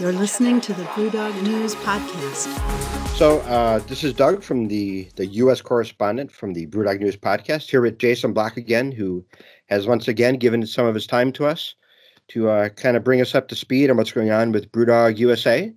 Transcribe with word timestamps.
You're 0.00 0.12
listening 0.12 0.60
to 0.60 0.72
the 0.72 0.84
Brewdog 0.84 1.42
News 1.42 1.74
Podcast. 1.76 2.46
So, 3.16 3.40
uh, 3.40 3.80
this 3.80 4.04
is 4.04 4.12
Doug 4.12 4.44
from 4.44 4.68
the, 4.68 5.08
the 5.16 5.26
U.S. 5.26 5.60
correspondent 5.60 6.30
from 6.30 6.52
the 6.52 6.66
Brewdog 6.66 7.00
News 7.00 7.16
Podcast, 7.16 7.68
here 7.68 7.80
with 7.80 7.98
Jason 7.98 8.32
Block 8.32 8.56
again, 8.56 8.92
who 8.92 9.24
has 9.66 9.88
once 9.88 10.06
again 10.06 10.36
given 10.36 10.64
some 10.66 10.86
of 10.86 10.94
his 10.94 11.06
time 11.06 11.32
to 11.32 11.46
us 11.46 11.74
to 12.28 12.48
uh, 12.48 12.68
kind 12.68 12.96
of 12.96 13.02
bring 13.02 13.20
us 13.20 13.34
up 13.34 13.48
to 13.48 13.56
speed 13.56 13.90
on 13.90 13.96
what's 13.96 14.12
going 14.12 14.30
on 14.30 14.52
with 14.52 14.70
Brewdog 14.70 15.18
USA. 15.18 15.72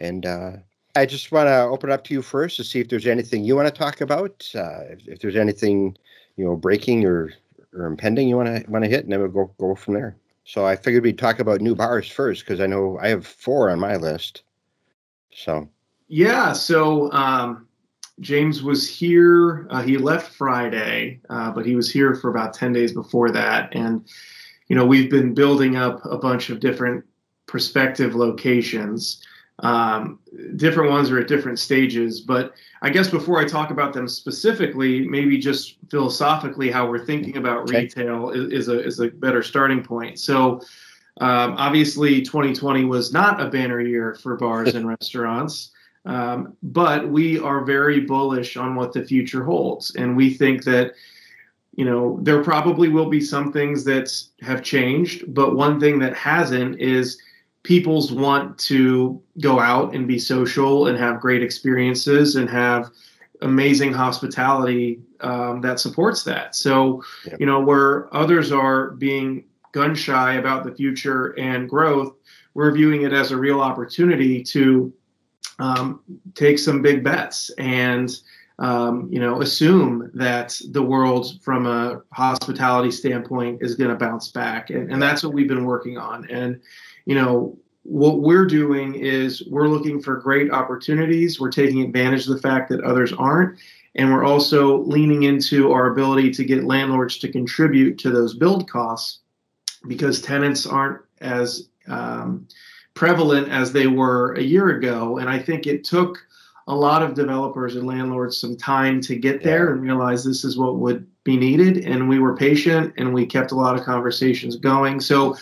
And 0.00 0.24
uh, 0.24 0.52
I 0.96 1.04
just 1.04 1.30
want 1.30 1.48
to 1.48 1.60
open 1.62 1.90
it 1.90 1.92
up 1.92 2.04
to 2.04 2.14
you 2.14 2.22
first 2.22 2.56
to 2.56 2.64
see 2.64 2.80
if 2.80 2.88
there's 2.88 3.06
anything 3.06 3.44
you 3.44 3.54
want 3.54 3.68
to 3.68 3.74
talk 3.78 4.00
about, 4.00 4.48
uh, 4.54 4.80
if, 4.88 5.06
if, 5.06 5.18
there's 5.20 5.36
anything 5.36 5.96
you 6.36 6.44
know 6.46 6.56
breaking 6.56 7.04
or, 7.04 7.34
or 7.74 7.84
impending 7.84 8.28
you 8.28 8.36
want 8.36 8.64
to 8.64 8.70
want 8.70 8.84
to 8.84 8.90
hit, 8.90 9.04
and 9.04 9.12
then 9.12 9.20
we'll 9.20 9.28
go 9.28 9.52
go 9.58 9.74
from 9.74 9.94
there. 9.94 10.16
So 10.48 10.64
I 10.64 10.76
figured 10.76 11.04
we'd 11.04 11.18
talk 11.18 11.40
about 11.40 11.60
new 11.60 11.74
bars 11.74 12.08
first 12.08 12.42
because 12.42 12.58
I 12.58 12.66
know 12.66 12.98
I 13.02 13.08
have 13.08 13.26
four 13.26 13.68
on 13.68 13.78
my 13.78 13.96
list. 13.96 14.44
So 15.30 15.68
yeah, 16.08 16.54
so 16.54 17.12
um, 17.12 17.68
James 18.20 18.62
was 18.62 18.88
here. 18.88 19.66
Uh, 19.68 19.82
he 19.82 19.98
left 19.98 20.32
Friday, 20.32 21.20
uh, 21.28 21.50
but 21.50 21.66
he 21.66 21.76
was 21.76 21.92
here 21.92 22.14
for 22.14 22.30
about 22.30 22.54
ten 22.54 22.72
days 22.72 22.94
before 22.94 23.30
that, 23.30 23.74
and 23.74 24.08
you 24.68 24.74
know 24.74 24.86
we've 24.86 25.10
been 25.10 25.34
building 25.34 25.76
up 25.76 26.00
a 26.06 26.16
bunch 26.16 26.48
of 26.48 26.60
different 26.60 27.04
prospective 27.44 28.14
locations. 28.14 29.22
Um, 29.60 30.20
different 30.56 30.90
ones 30.90 31.10
are 31.10 31.18
at 31.18 31.26
different 31.26 31.58
stages, 31.58 32.20
but 32.20 32.54
I 32.80 32.90
guess 32.90 33.08
before 33.08 33.40
I 33.40 33.44
talk 33.44 33.70
about 33.70 33.92
them 33.92 34.06
specifically, 34.06 35.06
maybe 35.08 35.36
just 35.36 35.76
philosophically 35.90 36.70
how 36.70 36.88
we're 36.88 37.04
thinking 37.04 37.36
about 37.38 37.62
okay. 37.62 37.80
retail 37.80 38.30
is, 38.30 38.52
is, 38.52 38.68
a 38.68 38.84
is 38.84 39.00
a 39.00 39.08
better 39.08 39.42
starting 39.42 39.82
point. 39.82 40.20
So 40.20 40.60
um, 41.20 41.54
obviously, 41.58 42.22
2020 42.22 42.84
was 42.84 43.12
not 43.12 43.40
a 43.40 43.50
banner 43.50 43.80
year 43.80 44.14
for 44.14 44.36
bars 44.36 44.74
and 44.76 44.86
restaurants, 45.00 45.72
um, 46.04 46.56
but 46.62 47.08
we 47.08 47.40
are 47.40 47.64
very 47.64 48.00
bullish 48.00 48.56
on 48.56 48.76
what 48.76 48.92
the 48.92 49.04
future 49.04 49.42
holds, 49.42 49.94
and 49.96 50.16
we 50.16 50.32
think 50.32 50.62
that 50.64 50.92
you 51.74 51.84
know 51.84 52.20
there 52.22 52.44
probably 52.44 52.88
will 52.88 53.08
be 53.08 53.20
some 53.20 53.52
things 53.52 53.82
that 53.84 54.08
have 54.40 54.62
changed, 54.62 55.34
but 55.34 55.56
one 55.56 55.80
thing 55.80 55.98
that 55.98 56.14
hasn't 56.14 56.78
is 56.78 57.18
people's 57.62 58.12
want 58.12 58.58
to 58.58 59.20
go 59.40 59.60
out 59.60 59.94
and 59.94 60.08
be 60.08 60.18
social 60.18 60.86
and 60.86 60.98
have 60.98 61.20
great 61.20 61.42
experiences 61.42 62.36
and 62.36 62.48
have 62.48 62.90
amazing 63.42 63.92
hospitality 63.92 65.00
um, 65.20 65.60
that 65.60 65.78
supports 65.80 66.24
that. 66.24 66.54
So, 66.54 67.02
you 67.38 67.46
know, 67.46 67.60
where 67.60 68.14
others 68.14 68.52
are 68.52 68.90
being 68.92 69.44
gun 69.72 69.94
shy 69.94 70.34
about 70.34 70.64
the 70.64 70.74
future 70.74 71.38
and 71.38 71.68
growth, 71.68 72.14
we're 72.54 72.72
viewing 72.72 73.02
it 73.02 73.12
as 73.12 73.30
a 73.30 73.36
real 73.36 73.60
opportunity 73.60 74.42
to 74.44 74.92
um, 75.58 76.00
take 76.34 76.58
some 76.58 76.82
big 76.82 77.02
bets 77.04 77.50
and 77.58 78.10
um, 78.60 79.08
you 79.10 79.20
know 79.20 79.40
assume 79.40 80.10
that 80.14 80.60
the 80.70 80.82
world 80.82 81.40
from 81.42 81.66
a 81.66 82.02
hospitality 82.12 82.90
standpoint 82.90 83.62
is 83.62 83.76
going 83.76 83.90
to 83.90 83.96
bounce 83.96 84.28
back. 84.28 84.70
And, 84.70 84.90
and 84.92 85.00
that's 85.00 85.22
what 85.22 85.32
we've 85.32 85.48
been 85.48 85.64
working 85.64 85.96
on. 85.96 86.28
And 86.30 86.60
you 87.08 87.14
know, 87.14 87.56
what 87.84 88.20
we're 88.20 88.44
doing 88.44 88.94
is 88.94 89.42
we're 89.48 89.66
looking 89.66 89.98
for 89.98 90.16
great 90.16 90.50
opportunities. 90.50 91.40
We're 91.40 91.50
taking 91.50 91.80
advantage 91.80 92.28
of 92.28 92.34
the 92.34 92.42
fact 92.42 92.68
that 92.68 92.84
others 92.84 93.14
aren't. 93.14 93.58
And 93.94 94.12
we're 94.12 94.26
also 94.26 94.82
leaning 94.82 95.22
into 95.22 95.72
our 95.72 95.90
ability 95.90 96.32
to 96.32 96.44
get 96.44 96.64
landlords 96.64 97.16
to 97.20 97.32
contribute 97.32 97.96
to 98.00 98.10
those 98.10 98.34
build 98.34 98.70
costs 98.70 99.20
because 99.86 100.20
tenants 100.20 100.66
aren't 100.66 101.00
as 101.22 101.70
um, 101.86 102.46
prevalent 102.92 103.48
as 103.48 103.72
they 103.72 103.86
were 103.86 104.34
a 104.34 104.42
year 104.42 104.76
ago. 104.76 105.16
And 105.16 105.30
I 105.30 105.38
think 105.38 105.66
it 105.66 105.84
took 105.84 106.18
a 106.66 106.74
lot 106.74 107.02
of 107.02 107.14
developers 107.14 107.74
and 107.74 107.86
landlords 107.86 108.38
some 108.38 108.54
time 108.54 109.00
to 109.00 109.16
get 109.16 109.42
there 109.42 109.72
and 109.72 109.80
realize 109.80 110.24
this 110.24 110.44
is 110.44 110.58
what 110.58 110.76
would 110.76 111.06
be 111.24 111.38
needed. 111.38 111.86
And 111.86 112.06
we 112.06 112.18
were 112.18 112.36
patient 112.36 112.92
and 112.98 113.14
we 113.14 113.24
kept 113.24 113.52
a 113.52 113.56
lot 113.56 113.78
of 113.78 113.84
conversations 113.86 114.56
going. 114.56 115.00
So 115.00 115.38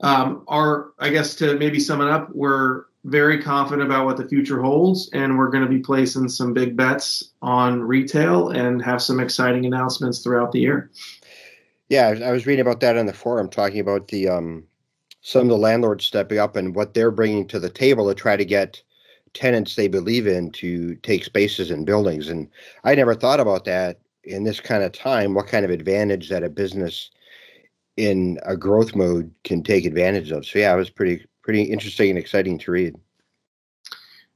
um, 0.00 0.44
our 0.48 0.92
i 0.98 1.08
guess 1.08 1.34
to 1.34 1.58
maybe 1.58 1.80
sum 1.80 2.00
it 2.00 2.08
up 2.08 2.28
we're 2.34 2.84
very 3.06 3.40
confident 3.40 3.86
about 3.86 4.04
what 4.04 4.16
the 4.16 4.28
future 4.28 4.60
holds 4.60 5.08
and 5.12 5.38
we're 5.38 5.48
going 5.48 5.62
to 5.62 5.70
be 5.70 5.78
placing 5.78 6.28
some 6.28 6.52
big 6.52 6.76
bets 6.76 7.30
on 7.40 7.80
retail 7.80 8.48
and 8.48 8.82
have 8.82 9.00
some 9.00 9.20
exciting 9.20 9.64
announcements 9.64 10.24
throughout 10.24 10.50
the 10.50 10.58
year. 10.58 10.90
Yeah 11.88 12.14
i 12.24 12.32
was 12.32 12.46
reading 12.46 12.62
about 12.62 12.80
that 12.80 12.96
on 12.96 13.06
the 13.06 13.12
forum 13.12 13.48
talking 13.48 13.80
about 13.80 14.08
the 14.08 14.28
um, 14.28 14.64
some 15.20 15.42
of 15.42 15.48
the 15.48 15.56
landlords 15.56 16.04
stepping 16.04 16.38
up 16.38 16.56
and 16.56 16.74
what 16.74 16.94
they're 16.94 17.10
bringing 17.10 17.46
to 17.48 17.60
the 17.60 17.70
table 17.70 18.08
to 18.08 18.14
try 18.14 18.36
to 18.36 18.44
get 18.44 18.82
tenants 19.34 19.76
they 19.76 19.88
believe 19.88 20.26
in 20.26 20.50
to 20.50 20.94
take 20.96 21.24
spaces 21.24 21.70
in 21.70 21.84
buildings. 21.84 22.28
And 22.28 22.48
i 22.84 22.94
never 22.94 23.14
thought 23.14 23.40
about 23.40 23.64
that 23.66 24.00
in 24.24 24.42
this 24.42 24.58
kind 24.58 24.82
of 24.82 24.90
time 24.90 25.34
what 25.34 25.46
kind 25.46 25.64
of 25.64 25.70
advantage 25.70 26.28
that 26.28 26.42
a 26.42 26.48
business 26.48 27.10
in 27.96 28.38
a 28.44 28.56
growth 28.56 28.94
mode 28.94 29.32
can 29.44 29.62
take 29.62 29.84
advantage 29.84 30.30
of. 30.30 30.46
So 30.46 30.58
yeah, 30.58 30.72
it 30.74 30.76
was 30.76 30.90
pretty 30.90 31.26
pretty 31.42 31.62
interesting 31.62 32.10
and 32.10 32.18
exciting 32.18 32.58
to 32.58 32.70
read. 32.70 32.94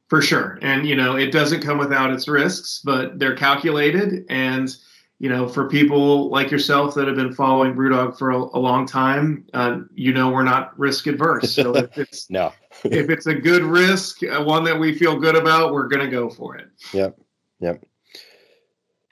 For 0.08 0.20
sure, 0.20 0.58
and 0.60 0.86
you 0.88 0.96
know 0.96 1.16
it 1.16 1.30
doesn't 1.30 1.60
come 1.60 1.78
without 1.78 2.10
its 2.10 2.26
risks, 2.26 2.80
but 2.84 3.18
they're 3.18 3.36
calculated. 3.36 4.24
And 4.28 4.74
you 5.20 5.28
know, 5.28 5.46
for 5.46 5.68
people 5.68 6.30
like 6.30 6.50
yourself 6.50 6.94
that 6.94 7.06
have 7.06 7.14
been 7.14 7.34
following 7.34 7.74
BrewDog 7.74 8.18
for 8.18 8.30
a, 8.30 8.38
a 8.38 8.58
long 8.58 8.86
time, 8.86 9.46
uh, 9.52 9.80
you 9.94 10.12
know 10.12 10.30
we're 10.30 10.42
not 10.42 10.76
risk 10.78 11.06
adverse. 11.06 11.54
So 11.54 11.76
if 11.76 11.96
it's 11.98 12.28
no, 12.28 12.52
if 12.84 13.08
it's 13.08 13.26
a 13.26 13.34
good 13.34 13.62
risk, 13.62 14.22
uh, 14.24 14.42
one 14.42 14.64
that 14.64 14.80
we 14.80 14.96
feel 14.98 15.16
good 15.20 15.36
about, 15.36 15.72
we're 15.72 15.88
going 15.88 16.04
to 16.04 16.10
go 16.10 16.28
for 16.28 16.56
it. 16.56 16.68
Yep, 16.92 17.16
yep. 17.60 17.84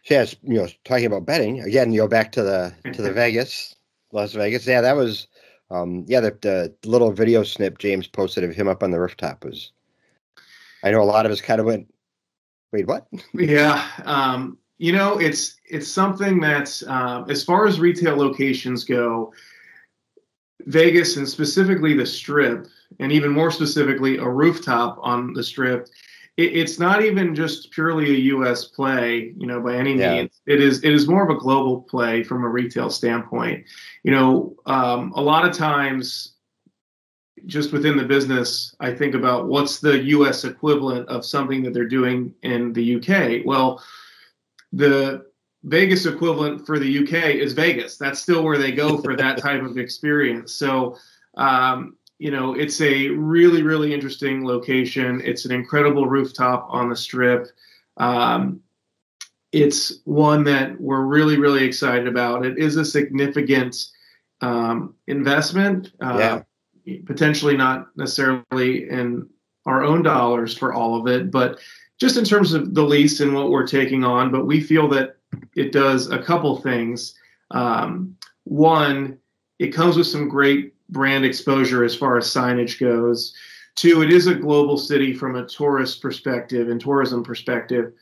So 0.04 0.14
yes, 0.14 0.34
you 0.42 0.54
know, 0.54 0.68
talking 0.84 1.06
about 1.06 1.26
betting 1.26 1.60
again, 1.60 1.92
you 1.92 2.00
go 2.00 2.08
back 2.08 2.32
to 2.32 2.42
the 2.42 2.74
to 2.92 3.02
the 3.02 3.12
Vegas 3.12 3.76
Las 4.12 4.32
Vegas. 4.32 4.66
Yeah, 4.66 4.80
that 4.80 4.96
was. 4.96 5.28
Um, 5.70 6.06
yeah, 6.08 6.20
the, 6.20 6.36
the 6.40 6.88
little 6.88 7.12
video 7.12 7.42
snip 7.42 7.76
James 7.76 8.06
posted 8.06 8.42
of 8.42 8.54
him 8.54 8.68
up 8.68 8.82
on 8.82 8.90
the 8.90 8.98
rooftop 8.98 9.44
was. 9.44 9.72
I 10.82 10.90
know 10.90 11.02
a 11.02 11.04
lot 11.04 11.26
of 11.26 11.32
us 11.32 11.40
kind 11.40 11.60
of 11.60 11.66
went, 11.66 11.92
"Wait, 12.72 12.86
what?" 12.86 13.06
yeah, 13.34 13.86
um, 14.04 14.56
you 14.78 14.92
know, 14.92 15.18
it's 15.18 15.56
it's 15.66 15.88
something 15.88 16.40
that, 16.40 16.82
uh, 16.88 17.24
as 17.28 17.44
far 17.44 17.66
as 17.66 17.80
retail 17.80 18.16
locations 18.16 18.84
go, 18.84 19.32
Vegas 20.66 21.16
and 21.16 21.28
specifically 21.28 21.94
the 21.94 22.06
Strip, 22.06 22.66
and 23.00 23.12
even 23.12 23.30
more 23.30 23.50
specifically 23.50 24.16
a 24.18 24.28
rooftop 24.28 24.98
on 25.02 25.32
the 25.34 25.42
Strip, 25.42 25.88
it, 26.38 26.56
it's 26.56 26.78
not 26.78 27.02
even 27.02 27.34
just 27.34 27.70
purely 27.72 28.10
a 28.10 28.18
U.S. 28.34 28.64
play, 28.64 29.34
you 29.36 29.46
know, 29.46 29.60
by 29.60 29.74
any 29.74 29.98
yeah. 29.98 30.14
means. 30.14 30.40
It 30.46 30.62
is 30.62 30.82
it 30.82 30.92
is 30.92 31.06
more 31.06 31.28
of 31.28 31.36
a 31.36 31.38
global 31.38 31.82
play 31.82 32.22
from 32.22 32.44
a 32.44 32.48
retail 32.48 32.88
standpoint. 32.88 33.66
You 34.04 34.12
know, 34.12 34.56
um, 34.64 35.12
a 35.14 35.20
lot 35.20 35.46
of 35.46 35.54
times, 35.54 36.36
just 37.44 37.72
within 37.72 37.96
the 37.96 38.04
business, 38.04 38.74
I 38.80 38.94
think 38.94 39.14
about 39.14 39.48
what's 39.48 39.80
the 39.80 39.98
U.S. 40.04 40.44
equivalent 40.44 41.08
of 41.08 41.24
something 41.24 41.62
that 41.64 41.74
they're 41.74 41.88
doing 41.88 42.32
in 42.42 42.72
the 42.72 42.84
U.K. 42.84 43.42
Well, 43.44 43.82
the 44.72 45.26
Vegas 45.64 46.06
equivalent 46.06 46.64
for 46.64 46.78
the 46.78 47.02
UK 47.02 47.34
is 47.34 47.52
Vegas. 47.52 47.96
That's 47.96 48.20
still 48.20 48.44
where 48.44 48.58
they 48.58 48.72
go 48.72 48.98
for 48.98 49.16
that 49.16 49.38
type 49.42 49.62
of 49.62 49.76
experience. 49.76 50.52
So, 50.52 50.96
um, 51.36 51.96
you 52.18 52.30
know, 52.30 52.54
it's 52.54 52.80
a 52.80 53.08
really, 53.10 53.62
really 53.62 53.94
interesting 53.94 54.44
location. 54.44 55.22
It's 55.24 55.44
an 55.44 55.52
incredible 55.52 56.06
rooftop 56.06 56.66
on 56.68 56.88
the 56.88 56.96
strip. 56.96 57.48
Um, 57.96 58.60
it's 59.52 60.00
one 60.04 60.44
that 60.44 60.80
we're 60.80 61.04
really, 61.04 61.38
really 61.38 61.64
excited 61.64 62.08
about. 62.08 62.44
It 62.44 62.58
is 62.58 62.76
a 62.76 62.84
significant 62.84 63.76
um, 64.40 64.94
investment, 65.06 65.92
uh, 66.00 66.42
yeah. 66.84 66.96
potentially 67.06 67.56
not 67.56 67.88
necessarily 67.96 68.88
in 68.88 69.28
our 69.66 69.84
own 69.84 70.02
dollars 70.02 70.56
for 70.56 70.74
all 70.74 71.00
of 71.00 71.06
it, 71.06 71.30
but 71.30 71.58
just 71.98 72.16
in 72.16 72.24
terms 72.24 72.52
of 72.52 72.74
the 72.74 72.82
lease 72.82 73.20
and 73.20 73.34
what 73.34 73.50
we're 73.50 73.66
taking 73.66 74.04
on. 74.04 74.30
But 74.30 74.46
we 74.46 74.60
feel 74.60 74.88
that 74.88 75.16
it 75.54 75.72
does 75.72 76.10
a 76.10 76.22
couple 76.22 76.60
things. 76.60 77.14
Um, 77.50 78.16
one, 78.44 79.18
it 79.58 79.68
comes 79.68 79.96
with 79.96 80.06
some 80.06 80.28
great 80.28 80.74
brand 80.88 81.24
exposure 81.24 81.84
as 81.84 81.94
far 81.94 82.16
as 82.16 82.26
signage 82.26 82.80
goes. 82.80 83.34
Two, 83.74 84.02
it 84.02 84.12
is 84.12 84.26
a 84.26 84.34
global 84.34 84.76
city 84.76 85.14
from 85.14 85.36
a 85.36 85.46
tourist 85.46 86.02
perspective 86.02 86.68
and 86.68 86.80
tourism 86.80 87.22
perspective. 87.22 87.92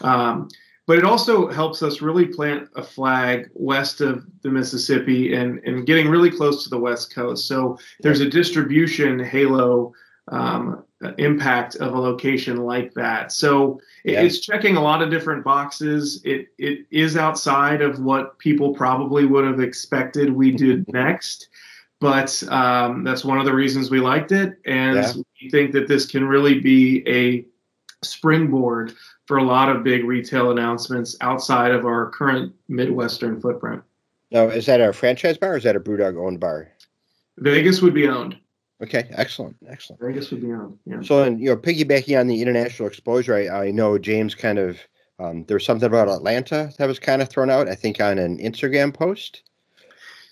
Um, 0.00 0.48
but 0.86 0.98
it 0.98 1.04
also 1.04 1.48
helps 1.48 1.82
us 1.82 2.00
really 2.00 2.26
plant 2.26 2.68
a 2.76 2.82
flag 2.82 3.50
west 3.54 4.00
of 4.00 4.24
the 4.42 4.48
Mississippi 4.48 5.34
and, 5.34 5.58
and 5.64 5.84
getting 5.84 6.08
really 6.08 6.30
close 6.30 6.62
to 6.62 6.70
the 6.70 6.78
West 6.78 7.12
Coast. 7.12 7.48
So 7.48 7.76
there's 8.00 8.20
a 8.20 8.30
distribution 8.30 9.18
halo 9.18 9.92
um, 10.28 10.84
impact 11.18 11.76
of 11.76 11.94
a 11.94 12.00
location 12.00 12.58
like 12.58 12.92
that. 12.94 13.32
So 13.32 13.80
yeah. 14.04 14.22
it's 14.22 14.40
checking 14.40 14.76
a 14.76 14.82
lot 14.82 15.02
of 15.02 15.10
different 15.10 15.44
boxes. 15.44 16.20
It 16.24 16.48
it 16.58 16.86
is 16.90 17.16
outside 17.16 17.82
of 17.82 18.00
what 18.00 18.38
people 18.38 18.74
probably 18.74 19.26
would 19.26 19.44
have 19.44 19.60
expected 19.60 20.32
we 20.32 20.50
did 20.52 20.86
next 20.92 21.48
but 22.00 22.42
um, 22.48 23.04
that's 23.04 23.24
one 23.24 23.38
of 23.38 23.44
the 23.44 23.54
reasons 23.54 23.90
we 23.90 24.00
liked 24.00 24.32
it, 24.32 24.58
and 24.66 24.96
Yeah. 24.96 25.12
we 25.40 25.50
think 25.50 25.72
that 25.72 25.88
this 25.88 26.06
can 26.06 26.26
really 26.26 26.60
be 26.60 27.02
a 27.06 27.46
springboard 28.04 28.94
for 29.26 29.38
a 29.38 29.42
lot 29.42 29.68
of 29.68 29.82
big 29.82 30.04
retail 30.04 30.50
announcements 30.50 31.16
outside 31.20 31.72
of 31.72 31.84
our 31.84 32.10
current 32.10 32.54
Midwestern 32.68 33.40
footprint. 33.40 33.82
Now, 34.30 34.48
is 34.48 34.66
that 34.66 34.80
a 34.80 34.92
franchise 34.92 35.38
bar 35.38 35.54
or 35.54 35.56
is 35.56 35.64
that 35.64 35.76
a 35.76 35.80
BrewDog 35.80 36.16
owned 36.18 36.40
bar? 36.40 36.68
Vegas 37.38 37.80
would 37.80 37.94
be 37.94 38.08
owned. 38.08 38.36
Okay, 38.82 39.08
excellent, 39.12 39.56
excellent. 39.68 40.02
Vegas 40.02 40.30
would 40.30 40.42
be 40.42 40.52
owned. 40.52 40.78
Yeah. 40.84 41.00
So, 41.02 41.22
and 41.22 41.40
you 41.40 41.46
know, 41.46 41.56
piggybacking 41.56 42.18
on 42.18 42.26
the 42.26 42.42
international 42.42 42.88
exposure, 42.88 43.34
I, 43.34 43.68
I 43.68 43.70
know 43.70 43.96
James 43.96 44.34
kind 44.34 44.58
of 44.58 44.78
um, 45.18 45.44
there 45.44 45.54
was 45.54 45.64
something 45.64 45.86
about 45.86 46.08
Atlanta 46.08 46.72
that 46.78 46.86
was 46.86 46.98
kind 46.98 47.22
of 47.22 47.28
thrown 47.28 47.50
out. 47.50 47.68
I 47.68 47.74
think 47.74 48.00
on 48.00 48.18
an 48.18 48.38
Instagram 48.38 48.92
post. 48.92 49.42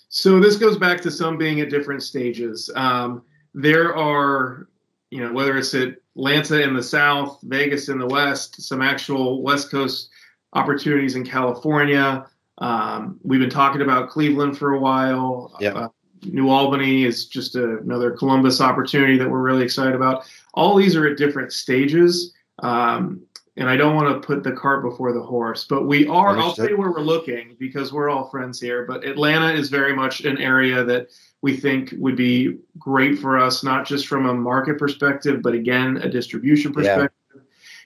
So 0.09 0.39
this 0.39 0.55
goes 0.55 0.77
back 0.77 1.01
to 1.01 1.11
some 1.11 1.37
being 1.37 1.59
at 1.61 1.69
different 1.69 2.03
stages. 2.03 2.69
Um, 2.75 3.23
there 3.53 3.95
are, 3.95 4.67
you 5.09 5.21
know, 5.21 5.33
whether 5.33 5.57
it's 5.57 5.73
Atlanta 5.73 6.61
in 6.61 6.73
the 6.73 6.83
south, 6.83 7.39
Vegas 7.43 7.89
in 7.89 7.97
the 7.97 8.05
west, 8.05 8.61
some 8.61 8.81
actual 8.81 9.41
West 9.41 9.71
Coast 9.71 10.09
opportunities 10.53 11.15
in 11.15 11.25
California. 11.25 12.27
Um, 12.59 13.19
we've 13.23 13.39
been 13.39 13.49
talking 13.49 13.81
about 13.81 14.09
Cleveland 14.09 14.57
for 14.57 14.73
a 14.73 14.79
while. 14.79 15.55
Yeah. 15.59 15.73
Uh, 15.73 15.89
New 16.25 16.49
Albany 16.49 17.03
is 17.05 17.25
just 17.27 17.55
a, 17.55 17.77
another 17.79 18.11
Columbus 18.11 18.61
opportunity 18.61 19.17
that 19.17 19.29
we're 19.29 19.41
really 19.41 19.63
excited 19.63 19.95
about. 19.95 20.25
All 20.53 20.75
these 20.75 20.95
are 20.95 21.07
at 21.07 21.17
different 21.17 21.51
stages. 21.53 22.33
Um, 22.59 23.21
and 23.57 23.69
I 23.69 23.77
don't 23.77 23.95
want 23.95 24.09
to 24.21 24.25
put 24.25 24.43
the 24.43 24.51
cart 24.51 24.83
before 24.83 25.13
the 25.13 25.21
horse, 25.21 25.65
but 25.65 25.83
we 25.87 26.07
are. 26.07 26.29
I'll 26.29 26.33
Understood. 26.43 26.55
tell 26.55 26.69
you 26.71 26.77
where 26.77 26.91
we're 26.91 26.99
looking 26.99 27.55
because 27.57 27.93
we're 27.93 28.09
all 28.09 28.29
friends 28.29 28.59
here. 28.59 28.85
But 28.85 29.05
Atlanta 29.05 29.53
is 29.53 29.69
very 29.69 29.95
much 29.95 30.21
an 30.25 30.37
area 30.39 30.83
that 30.83 31.07
we 31.41 31.55
think 31.55 31.93
would 31.97 32.17
be 32.17 32.57
great 32.77 33.17
for 33.17 33.37
us, 33.39 33.63
not 33.63 33.85
just 33.85 34.07
from 34.07 34.25
a 34.25 34.33
market 34.33 34.77
perspective, 34.77 35.41
but 35.41 35.53
again, 35.53 35.97
a 35.97 36.09
distribution 36.09 36.71
Yeah. 36.71 36.75
perspective. 36.75 37.11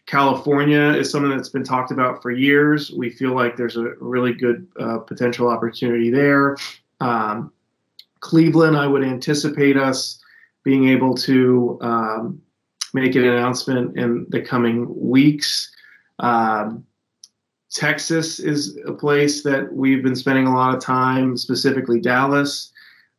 California 0.08 0.94
is 0.94 1.12
something 1.12 1.30
that's 1.30 1.50
been 1.50 1.64
talked 1.64 1.92
about 1.92 2.22
for 2.24 2.32
years. 2.32 2.92
We 2.92 3.12
feel 3.12 3.36
like 3.36 3.56
there's 3.56 3.78
a 3.78 3.94
really 4.00 4.34
good 4.34 4.66
uh, 4.80 4.98
potential 5.00 5.48
opportunity 5.50 6.10
there. 6.10 6.58
Um, 7.00 7.52
Cleveland, 8.21 8.75
I 8.75 8.88
would 8.88 9.04
anticipate 9.04 9.77
us 9.77 10.21
being 10.63 10.89
able 10.89 11.13
to 11.16 11.77
um, 11.81 12.42
make 12.94 13.16
an 13.16 13.24
announcement 13.25 13.98
in 13.98 14.25
the 14.30 14.42
coming 14.42 14.88
weeks. 15.00 15.71
Um, 16.19 16.86
Texas 17.71 18.39
is 18.39 18.77
a 18.86 18.94
place 18.94 19.44
that 19.44 19.71
we've 19.71 20.04
been 20.04 20.16
spending 20.16 20.48
a 20.48 20.54
lot 20.54 20.75
of 20.75 20.81
time, 20.81 21.38
specifically 21.38 22.00
Dallas. 22.00 22.71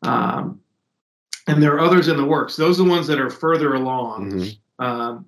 Um, 0.02 0.60
and 1.46 1.62
there 1.62 1.72
are 1.74 1.80
others 1.80 2.08
in 2.08 2.16
the 2.16 2.24
works. 2.24 2.56
Those 2.56 2.80
are 2.80 2.84
the 2.84 2.90
ones 2.90 3.06
that 3.06 3.20
are 3.20 3.30
further 3.30 3.74
along. 3.74 4.32
Mhm. 4.32 4.58
Um, 4.78 5.26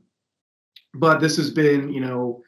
but 0.95 1.21
this 1.21 1.37
has 1.37 1.51
been, 1.51 1.93
you 1.93 2.01
know, 2.01 2.43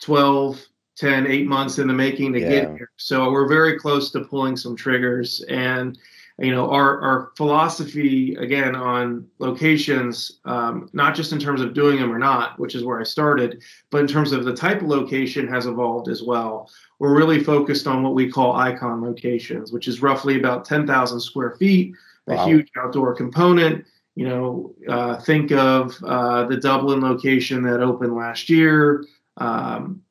12, 0.00 0.60
10, 0.96 1.26
8 1.26 1.46
months 1.46 1.78
in 1.78 1.86
the 1.86 1.94
making 1.94 2.32
to 2.34 2.40
Yeah. 2.40 2.48
get 2.48 2.76
here. 2.76 2.90
So 2.96 3.30
we're 3.30 3.48
very 3.48 3.78
close 3.78 4.10
to 4.10 4.20
pulling 4.20 4.56
some 4.56 4.76
triggers. 4.76 5.42
And, 5.48 5.98
you 6.38 6.50
know, 6.50 6.70
our, 6.70 7.00
our 7.00 7.32
philosophy, 7.34 8.34
again, 8.34 8.76
on 8.76 9.26
locations, 9.38 10.40
um, 10.44 10.90
not 10.92 11.14
just 11.14 11.32
in 11.32 11.38
terms 11.38 11.62
of 11.62 11.72
doing 11.72 11.98
them 11.98 12.12
or 12.12 12.18
not, 12.18 12.58
which 12.58 12.74
is 12.74 12.84
where 12.84 13.00
I 13.00 13.04
started, 13.04 13.62
but 13.90 14.02
in 14.02 14.06
terms 14.06 14.32
of 14.32 14.44
the 14.44 14.54
type 14.54 14.82
of 14.82 14.88
location 14.88 15.48
has 15.48 15.64
evolved 15.64 16.08
as 16.08 16.22
well. 16.22 16.70
We're 16.98 17.16
really 17.16 17.42
focused 17.42 17.86
on 17.86 18.02
what 18.02 18.12
we 18.14 18.30
call 18.30 18.54
icon 18.54 19.00
locations, 19.02 19.72
which 19.72 19.88
is 19.88 20.02
roughly 20.02 20.38
about 20.38 20.66
10,000 20.66 21.20
square 21.20 21.56
feet, 21.58 21.94
a 22.26 22.34
Wow. 22.34 22.46
huge 22.46 22.68
outdoor 22.76 23.14
component. 23.14 23.86
You 24.14 24.28
know, 24.28 24.74
uh, 24.88 25.16
think 25.20 25.52
of 25.52 25.96
uh, 26.04 26.44
the 26.46 26.56
Dublin 26.56 27.00
location 27.00 27.62
that 27.62 27.80
opened 27.80 28.14
last 28.14 28.50
year. 28.50 29.04
Um, 29.38 30.02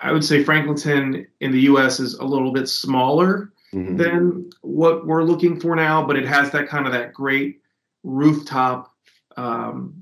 I 0.00 0.12
would 0.12 0.24
say 0.24 0.44
Franklinton 0.44 1.26
in 1.40 1.50
the 1.50 1.60
U.S. 1.62 1.98
is 1.98 2.14
a 2.14 2.24
little 2.24 2.52
bit 2.52 2.68
smaller 2.68 3.52
Mhm. 3.72 3.96
than 3.96 4.50
what 4.60 5.06
we're 5.06 5.22
looking 5.22 5.58
for 5.58 5.74
now, 5.74 6.06
but 6.06 6.16
it 6.16 6.26
has 6.26 6.50
that 6.50 6.68
kind 6.68 6.86
of 6.86 6.92
that 6.92 7.14
great 7.14 7.60
rooftop, 8.02 8.92
um, 9.36 9.94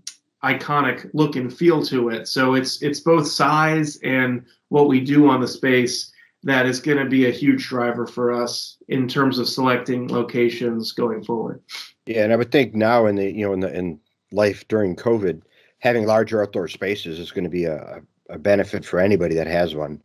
iconic 0.42 1.08
look 1.12 1.36
and 1.36 1.52
feel 1.52 1.82
to 1.84 2.08
it. 2.08 2.26
So 2.26 2.54
it's 2.54 2.82
it's 2.82 3.00
both 3.00 3.26
size 3.26 3.98
and 4.02 4.42
what 4.68 4.88
we 4.88 5.00
do 5.00 5.28
on 5.28 5.40
the 5.40 5.48
space 5.48 6.10
that 6.42 6.66
is 6.66 6.80
going 6.80 6.98
to 6.98 7.04
be 7.04 7.26
a 7.26 7.30
huge 7.30 7.68
driver 7.68 8.06
for 8.06 8.32
us 8.32 8.78
in 8.88 9.06
terms 9.06 9.38
of 9.38 9.48
selecting 9.48 10.08
locations 10.08 10.92
going 10.92 11.22
forward. 11.22 11.60
Yeah, 12.06 12.24
and 12.24 12.32
I 12.32 12.36
would 12.36 12.50
think 12.50 12.74
now 12.74 13.06
in 13.06 13.16
the 13.16 13.30
you 13.30 13.46
know 13.46 13.52
in 13.52 13.60
the 13.60 13.72
in 13.72 14.00
life 14.32 14.66
during 14.68 14.96
COVID, 14.96 15.42
having 15.78 16.06
larger 16.06 16.42
outdoor 16.42 16.68
spaces 16.68 17.18
is 17.18 17.30
going 17.30 17.44
to 17.44 17.50
be 17.50 17.64
a, 17.64 18.00
a 18.30 18.38
benefit 18.38 18.84
for 18.84 18.98
anybody 18.98 19.34
that 19.34 19.46
has 19.46 19.74
one. 19.74 20.02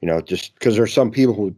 You 0.00 0.08
know, 0.08 0.20
just 0.20 0.54
because 0.54 0.76
there's 0.76 0.92
some 0.92 1.10
people 1.10 1.34
who 1.34 1.54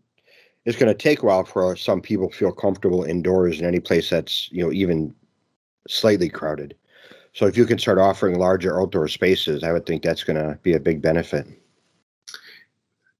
it's 0.66 0.78
going 0.78 0.92
to 0.92 0.94
take 0.94 1.22
a 1.22 1.26
while 1.26 1.44
for 1.44 1.74
some 1.76 2.00
people 2.00 2.28
to 2.28 2.36
feel 2.36 2.52
comfortable 2.52 3.04
indoors 3.04 3.60
in 3.60 3.66
any 3.66 3.80
place 3.80 4.10
that's 4.10 4.50
you 4.52 4.62
know 4.62 4.72
even 4.72 5.14
slightly 5.88 6.28
crowded. 6.28 6.74
So 7.32 7.46
if 7.46 7.56
you 7.56 7.64
can 7.64 7.78
start 7.78 7.98
offering 7.98 8.38
larger 8.38 8.80
outdoor 8.80 9.08
spaces, 9.08 9.62
I 9.62 9.72
would 9.72 9.86
think 9.86 10.02
that's 10.02 10.24
going 10.24 10.36
to 10.36 10.58
be 10.62 10.74
a 10.74 10.80
big 10.80 11.00
benefit. 11.00 11.46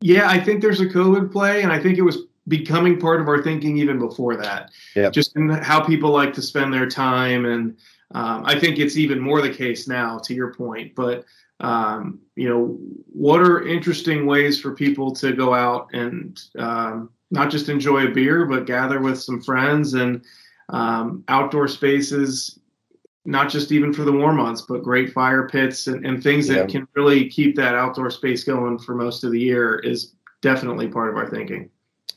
Yeah, 0.00 0.28
I 0.28 0.40
think 0.40 0.62
there's 0.62 0.81
a 0.81 0.87
COVID 0.87 1.31
play, 1.31 1.62
and 1.62 1.72
I 1.72 1.81
think 1.81 1.98
it 1.98 2.02
was 2.02 2.19
becoming 2.48 2.98
part 2.98 3.20
of 3.20 3.28
our 3.28 3.42
thinking 3.42 3.76
even 3.78 3.98
before 3.98 4.37
that. 4.37 4.70
Yep. 4.96 5.12
Just 5.12 5.37
in 5.37 5.48
how 5.48 5.81
people 5.81 6.10
like 6.10 6.32
to 6.34 6.42
spend 6.42 6.72
their 6.72 6.88
time, 6.88 7.44
and 7.44 7.76
um, 8.12 8.42
I 8.44 8.58
think 8.58 8.78
it's 8.78 8.96
even 8.96 9.20
more 9.20 9.40
the 9.40 9.52
case 9.52 9.87
now. 9.87 10.19
To 10.19 10.34
your 10.34 10.52
point, 10.54 10.94
but 10.94 11.25
um, 11.60 12.19
you 12.34 12.48
know, 12.48 12.78
what 13.12 13.40
are 13.40 13.66
interesting 13.66 14.26
ways 14.26 14.58
for 14.58 14.75
people 14.75 15.12
to 15.16 15.32
go 15.32 15.54
out 15.54 15.88
and 15.92 16.40
um, 16.58 17.10
not 17.30 17.50
just 17.50 17.68
enjoy 17.68 18.06
a 18.06 18.10
beer, 18.10 18.44
but 18.44 18.66
gather 18.66 19.00
with 19.00 19.20
some 19.20 19.40
friends 19.40 19.94
and 19.94 20.24
um, 20.68 21.24
outdoor 21.28 21.68
spaces. 21.68 22.58
Not 23.26 23.50
just 23.50 23.70
even 23.70 23.92
for 23.92 24.02
the 24.02 24.12
warm 24.12 24.38
months, 24.38 24.62
but 24.62 24.82
great 24.82 25.12
fire 25.12 25.46
pits 25.46 25.86
and, 25.88 26.06
and 26.06 26.22
things 26.22 26.48
that 26.48 26.70
can 26.70 26.88
really 26.94 27.28
keep 27.28 27.54
that 27.56 27.74
outdoor 27.74 28.10
space 28.10 28.44
going 28.44 28.78
for 28.78 28.94
most 28.94 29.24
of 29.24 29.30
the 29.30 29.38
year 29.38 29.78
is 29.80 30.14
definitely 30.40 30.88
part 30.88 31.10
of 31.10 31.16
our 31.16 31.28
thinking. 31.28 31.68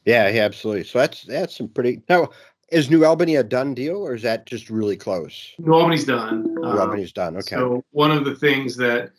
Yeah, 0.05 0.29
yeah, 0.29 0.43
absolutely. 0.43 0.85
So 0.85 0.99
that's 0.99 1.23
that's 1.23 1.57
some 1.57 1.67
pretty. 1.67 2.01
Now, 2.07 2.29
is 2.69 2.89
New 2.89 3.05
Albany 3.05 3.35
a 3.35 3.43
done 3.43 3.73
deal, 3.73 3.97
or 3.97 4.15
is 4.15 4.21
that 4.23 4.45
just 4.45 4.69
really 4.69 4.95
close? 4.95 5.53
New 5.59 5.73
Albany's 5.73 6.05
done. 6.05 6.55
New 6.55 6.63
Um, 6.63 6.79
Albany's 6.79 7.11
done. 7.11 7.35
Okay. 7.37 7.57
So 7.57 7.83
one 7.91 8.11
of 8.11 8.23
the 8.23 8.35
things 8.35 8.75
that 8.77 9.11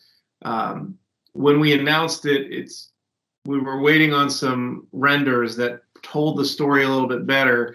um, 0.43 0.99
when 1.35 1.61
we 1.61 1.79
announced 1.79 2.25
it, 2.25 2.51
it's 2.51 2.93
we 3.45 3.61
were 3.61 3.81
waiting 3.81 4.13
on 4.15 4.31
some 4.31 4.87
renders 4.93 5.55
that 5.57 5.83
told 6.05 6.39
the 6.39 6.45
story 6.45 6.85
a 6.85 6.89
little 6.89 7.09
bit 7.09 7.27
better, 7.27 7.75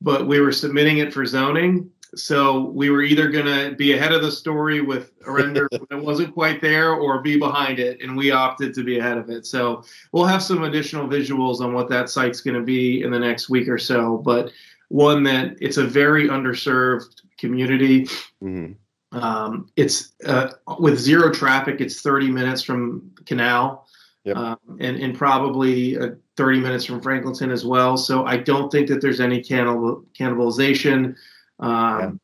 but 0.00 0.26
we 0.26 0.40
were 0.40 0.52
submitting 0.52 0.98
it 0.98 1.12
for 1.12 1.26
zoning. 1.26 1.90
So 2.16 2.64
we 2.70 2.90
were 2.90 3.02
either 3.02 3.28
going 3.28 3.46
to 3.46 3.76
be 3.76 3.92
ahead 3.92 4.12
of 4.12 4.22
the 4.22 4.32
story 4.32 4.80
with 4.80 5.12
a 5.26 5.30
render 5.30 5.68
that 5.90 5.96
wasn't 5.96 6.34
quite 6.34 6.60
there 6.60 6.92
or 6.92 7.22
be 7.22 7.38
behind 7.38 7.78
it. 7.78 8.02
And 8.02 8.16
we 8.16 8.32
opted 8.32 8.74
to 8.74 8.82
be 8.84 8.98
ahead 8.98 9.16
of 9.16 9.30
it. 9.30 9.46
So 9.46 9.84
we'll 10.12 10.24
have 10.24 10.42
some 10.42 10.64
additional 10.64 11.06
visuals 11.06 11.60
on 11.60 11.72
what 11.72 11.88
that 11.90 12.10
site's 12.10 12.40
going 12.40 12.56
to 12.56 12.62
be 12.62 13.02
in 13.02 13.10
the 13.12 13.18
next 13.18 13.48
week 13.48 13.68
or 13.68 13.78
so. 13.78 14.18
But 14.18 14.50
one 14.88 15.22
that 15.22 15.56
it's 15.60 15.76
a 15.76 15.84
very 15.84 16.28
underserved 16.28 17.22
community. 17.38 18.06
Mhm. 18.42 18.74
Um, 19.12 19.68
it's 19.76 20.12
uh, 20.24 20.50
with 20.78 20.98
zero 20.98 21.32
traffic. 21.32 21.80
It's 21.80 22.00
30 22.00 22.30
minutes 22.30 22.62
from 22.62 23.10
Canal, 23.26 23.86
Yep. 24.24 24.36
um, 24.36 24.58
and 24.78 24.96
and 24.98 25.16
probably 25.16 25.98
uh, 25.98 26.10
30 26.40 26.60
minutes 26.60 26.86
from 26.86 27.02
Franklinton 27.02 27.52
as 27.52 27.64
well. 27.66 27.98
So 27.98 28.24
I 28.24 28.38
don't 28.38 28.72
think 28.72 28.88
that 28.88 29.02
there's 29.02 29.20
any 29.20 29.42
cannibal 29.42 30.02
cannibalization. 30.18 31.14
Um, 31.58 32.18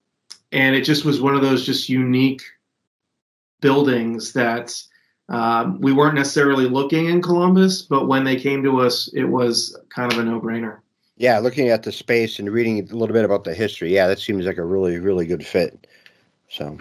And 0.53 0.75
it 0.75 0.85
just 0.85 1.05
was 1.05 1.21
one 1.21 1.35
of 1.35 1.43
those 1.43 1.67
just 1.67 1.89
unique 1.91 2.43
buildings 3.61 4.33
that 4.33 4.73
um, 5.29 5.81
we 5.81 5.93
weren't 5.93 6.15
necessarily 6.15 6.67
looking 6.67 7.07
in 7.07 7.21
Columbus, 7.21 7.83
but 7.83 8.07
when 8.09 8.25
they 8.25 8.37
came 8.37 8.63
to 8.63 8.81
us, 8.81 9.11
it 9.13 9.25
was 9.25 9.77
kind 9.91 10.11
of 10.13 10.19
a 10.19 10.25
no-brainer. 10.25 10.79
Yeah, 11.19 11.39
looking 11.41 11.69
at 11.69 11.83
the 11.83 11.93
space 11.93 12.39
and 12.39 12.51
reading 12.51 12.79
a 12.79 12.95
little 12.95 13.13
bit 13.13 13.25
about 13.25 13.45
the 13.45 13.55
history, 13.55 13.93
yeah, 13.93 14.07
that 14.07 14.21
seems 14.21 14.47
like 14.47 14.57
a 14.59 14.65
really, 14.65 14.99
really 14.99 15.27
good 15.27 15.45
fit. 15.45 15.87
So, 16.49 16.79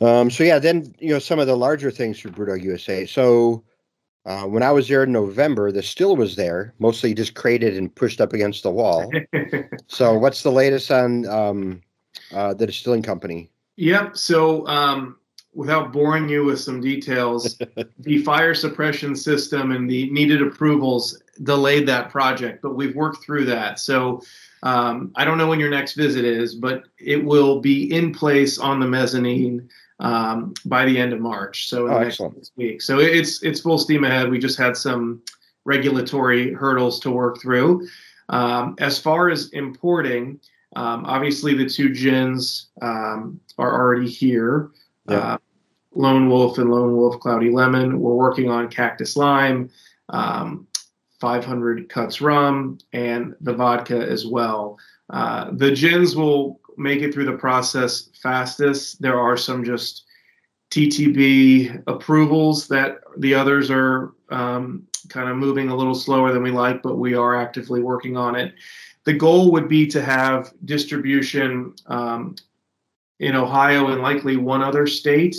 um, 0.00 0.30
so 0.30 0.44
yeah, 0.44 0.58
then 0.58 0.94
you 0.98 1.10
know 1.14 1.20
some 1.20 1.38
of 1.38 1.46
the 1.46 1.56
larger 1.56 1.90
things 1.90 2.18
for 2.20 2.28
Brewdog 2.28 2.62
USA. 2.62 3.06
So, 3.06 3.62
uh, 4.24 4.44
when 4.44 4.62
I 4.62 4.70
was 4.70 4.88
there 4.88 5.02
in 5.02 5.12
November, 5.12 5.72
the 5.72 5.82
still 5.82 6.14
was 6.16 6.36
there, 6.36 6.74
mostly 6.78 7.12
just 7.12 7.34
crated 7.34 7.76
and 7.76 7.92
pushed 7.94 8.20
up 8.20 8.32
against 8.32 8.62
the 8.62 8.70
wall. 8.70 9.10
so, 9.88 10.14
what's 10.16 10.42
the 10.42 10.52
latest 10.52 10.90
on 10.90 11.26
um, 11.26 11.82
uh, 12.32 12.54
the 12.54 12.66
distilling 12.66 13.02
company? 13.02 13.50
Yep. 13.76 14.16
So, 14.16 14.66
um, 14.68 15.16
without 15.54 15.92
boring 15.92 16.28
you 16.28 16.44
with 16.44 16.60
some 16.60 16.80
details, 16.80 17.58
the 17.98 18.18
fire 18.18 18.54
suppression 18.54 19.16
system 19.16 19.72
and 19.72 19.90
the 19.90 20.08
needed 20.10 20.40
approvals 20.40 21.20
delayed 21.42 21.88
that 21.88 22.08
project, 22.10 22.62
but 22.62 22.76
we've 22.76 22.94
worked 22.94 23.24
through 23.24 23.46
that. 23.46 23.78
So, 23.80 24.22
Um, 24.64 25.10
I 25.16 25.24
don't 25.24 25.38
know 25.38 25.48
when 25.48 25.58
your 25.58 25.70
next 25.70 25.94
visit 25.94 26.24
is, 26.24 26.54
but 26.54 26.84
it 26.96 27.24
will 27.24 27.58
be 27.60 27.92
in 27.92 28.12
place 28.14 28.58
on 28.58 28.78
the 28.78 28.86
mezzanine 28.86 29.68
um, 30.02 30.52
by 30.66 30.84
the 30.84 30.98
end 30.98 31.12
of 31.12 31.20
March. 31.20 31.68
So 31.68 31.88
Oh, 31.88 31.98
next 32.34 32.52
week. 32.56 32.82
So 32.82 32.98
it's 32.98 33.42
it's 33.42 33.60
full 33.60 33.78
steam 33.78 34.04
ahead. 34.04 34.28
We 34.28 34.38
just 34.38 34.58
had 34.58 34.76
some 34.76 35.22
regulatory 35.64 36.52
hurdles 36.52 37.00
to 37.00 37.10
work 37.10 37.40
through. 37.40 37.88
Um, 38.28 38.74
as 38.80 38.98
far 38.98 39.30
as 39.30 39.48
importing, 39.50 40.40
um, 40.74 41.04
obviously 41.06 41.54
the 41.54 41.68
two 41.68 41.94
gins 41.94 42.70
um, 42.82 43.40
are 43.58 43.72
already 43.72 44.08
here. 44.08 44.70
Yeah. 45.08 45.16
Uh, 45.16 45.38
Lone 45.94 46.28
Wolf 46.28 46.58
and 46.58 46.70
Lone 46.70 46.96
Wolf 46.96 47.20
Cloudy 47.20 47.50
Lemon. 47.50 48.00
We're 48.00 48.14
working 48.14 48.48
on 48.50 48.68
Cactus 48.68 49.14
Lime, 49.14 49.70
um, 50.08 50.66
500 51.20 51.88
Cuts 51.90 52.22
Rum, 52.22 52.78
and 52.94 53.34
the 53.42 53.52
vodka 53.52 53.98
as 53.98 54.26
well. 54.26 54.78
Uh, 55.10 55.50
the 55.52 55.70
gins 55.70 56.16
will 56.16 56.60
make 56.76 57.00
it 57.02 57.12
through 57.12 57.26
the 57.26 57.36
process 57.36 58.08
fastest. 58.22 59.00
There 59.00 59.18
are 59.18 59.36
some 59.36 59.64
just 59.64 60.04
TTB 60.70 61.82
approvals 61.86 62.66
that 62.68 63.00
the 63.18 63.34
others 63.34 63.70
are 63.70 64.14
um, 64.30 64.86
kind 65.08 65.28
of 65.28 65.36
moving 65.36 65.68
a 65.68 65.76
little 65.76 65.94
slower 65.94 66.32
than 66.32 66.42
we 66.42 66.50
like, 66.50 66.82
but 66.82 66.96
we 66.96 67.14
are 67.14 67.34
actively 67.36 67.82
working 67.82 68.16
on 68.16 68.36
it. 68.36 68.54
The 69.04 69.12
goal 69.12 69.52
would 69.52 69.68
be 69.68 69.86
to 69.88 70.00
have 70.02 70.52
distribution 70.64 71.74
um, 71.86 72.36
in 73.20 73.34
Ohio 73.36 73.88
and 73.88 74.00
likely 74.00 74.36
one 74.36 74.62
other 74.62 74.86
state 74.86 75.36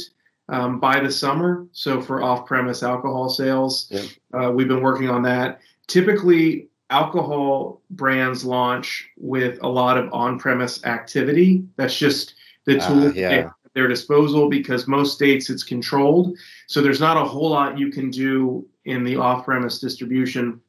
um, 0.50 0.80
by 0.80 1.00
the 1.00 1.12
summer. 1.12 1.66
So 1.72 2.02
for 2.02 2.22
off-premise 2.22 2.84
alcohol 2.84 3.30
sales, 3.30 3.88
Yep. 3.90 4.06
uh, 4.34 4.52
we've 4.52 4.68
been 4.68 4.82
working 4.82 5.10
on 5.10 5.24
that. 5.24 5.62
Typically, 5.88 6.68
alcohol 6.94 7.82
brands 7.90 8.46
launch 8.46 9.10
with 9.18 9.58
a 9.64 9.68
lot 9.68 9.98
of 9.98 10.06
on-premise 10.14 10.86
activity. 10.86 11.50
That's 11.76 11.98
just 11.98 12.36
the 12.66 12.78
Ah, 12.80 12.88
tool 12.88 13.12
yeah. 13.16 13.30
at 13.30 13.52
their 13.74 13.88
disposal 13.88 14.48
because 14.50 14.88
most 14.88 15.14
states 15.14 15.50
it's 15.50 15.64
controlled. 15.64 16.38
So 16.68 16.82
there's 16.82 17.00
not 17.08 17.18
a 17.18 17.26
whole 17.26 17.50
lot 17.50 17.80
you 17.80 17.90
can 17.92 18.12
do 18.12 18.66
in 18.86 19.04
the 19.04 19.16
off-premise 19.16 19.80
distribution, 19.80 20.62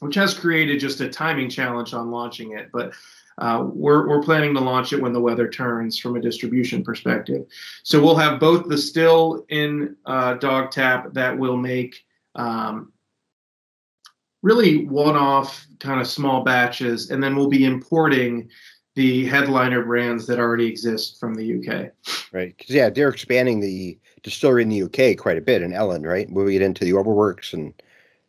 which 0.00 0.16
has 0.16 0.34
created 0.34 0.78
just 0.78 1.00
a 1.00 1.08
timing 1.08 1.48
challenge 1.48 1.94
on 1.94 2.10
launching 2.10 2.52
it. 2.58 2.68
But 2.70 2.92
uh, 3.38 3.64
we're, 3.84 4.06
we're 4.08 4.22
planning 4.22 4.52
to 4.54 4.60
launch 4.60 4.92
it 4.92 5.00
when 5.00 5.14
the 5.14 5.20
weather 5.28 5.48
turns 5.48 5.98
from 5.98 6.16
a 6.16 6.20
distribution 6.20 6.84
perspective. 6.84 7.46
So 7.82 8.02
we'll 8.02 8.22
have 8.26 8.38
both 8.38 8.68
the 8.68 8.76
still 8.76 9.46
in 9.48 9.96
uh, 10.04 10.34
dog 10.34 10.70
tap 10.70 11.14
that 11.14 11.38
will 11.38 11.56
make 11.56 12.04
um, 12.34 12.92
really 14.42 14.86
one-off 14.86 15.66
kind 15.78 16.00
of 16.00 16.06
small 16.06 16.42
batches, 16.42 17.10
and 17.10 17.22
then 17.22 17.36
we'll 17.36 17.48
be 17.48 17.64
importing 17.64 18.48
the 18.94 19.24
headliner 19.26 19.82
brands 19.84 20.26
that 20.26 20.38
already 20.38 20.66
exist 20.66 21.18
from 21.18 21.34
the 21.34 21.58
UK. 21.58 21.92
Right. 22.32 22.54
Because 22.56 22.74
yeah, 22.74 22.90
they're 22.90 23.08
expanding 23.08 23.60
the 23.60 23.98
distillery 24.22 24.62
in 24.62 24.68
the 24.68 24.82
UK 24.82 25.16
quite 25.16 25.38
a 25.38 25.40
bit 25.40 25.62
in 25.62 25.72
Ellon, 25.72 26.02
right? 26.02 26.28
Moving 26.28 26.56
it 26.56 26.62
into 26.62 26.84
the 26.84 26.92
overworks 26.92 27.54
and 27.54 27.72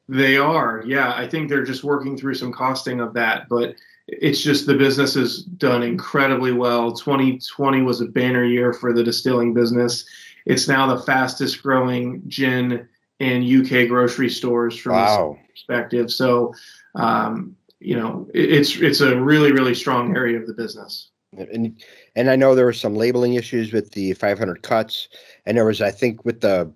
They 0.08 0.38
are, 0.38 0.84
yeah. 0.86 1.13
I 1.15 1.27
think 1.27 1.50
they're 1.50 1.63
just 1.63 1.84
working 1.84 2.17
through 2.17 2.36
some 2.36 2.53
costing 2.53 3.00
of 3.00 3.13
that, 3.13 3.50
but 3.50 3.75
it's 4.08 4.41
just 4.41 4.65
the 4.65 4.74
business 4.74 5.15
has 5.15 5.43
done 5.43 5.82
incredibly 5.82 6.51
well. 6.51 6.91
2020 6.91 7.82
was 7.82 8.01
a 8.01 8.05
banner 8.05 8.43
year 8.43 8.74
for 8.74 8.93
the 8.93 9.03
distilling 9.03 9.53
business. 9.53 10.05
It's 10.46 10.67
now 10.67 10.93
the 10.93 11.01
fastest 11.03 11.63
growing 11.63 12.22
gin 12.27 12.88
in 13.20 13.43
UK 13.43 13.88
grocery 13.88 14.29
stores 14.29 14.77
from 14.77 14.96
this 14.96 15.38
perspective. 15.51 16.12
So, 16.12 16.53
um, 16.96 17.55
you 17.79 17.96
know, 17.96 18.27
it, 18.34 18.51
it's 18.51 18.75
it's 18.77 19.01
a 19.01 19.20
really 19.20 19.51
really 19.51 19.75
strong 19.75 20.15
area 20.15 20.39
of 20.39 20.48
the 20.48 20.53
business. 20.53 21.10
And 21.38 21.82
and 22.15 22.29
I 22.29 22.36
know 22.36 22.55
there 22.55 22.65
were 22.65 22.74
some 22.74 22.96
labeling 22.96 23.34
issues 23.36 23.74
with 23.74 23.91
the 23.91 24.13
500 24.13 24.62
cuts, 24.62 25.10
and 25.46 25.58
there 25.58 25.65
was 25.65 25.82
I 25.82 25.91
think 25.91 26.25
with 26.25 26.41
the 26.41 26.72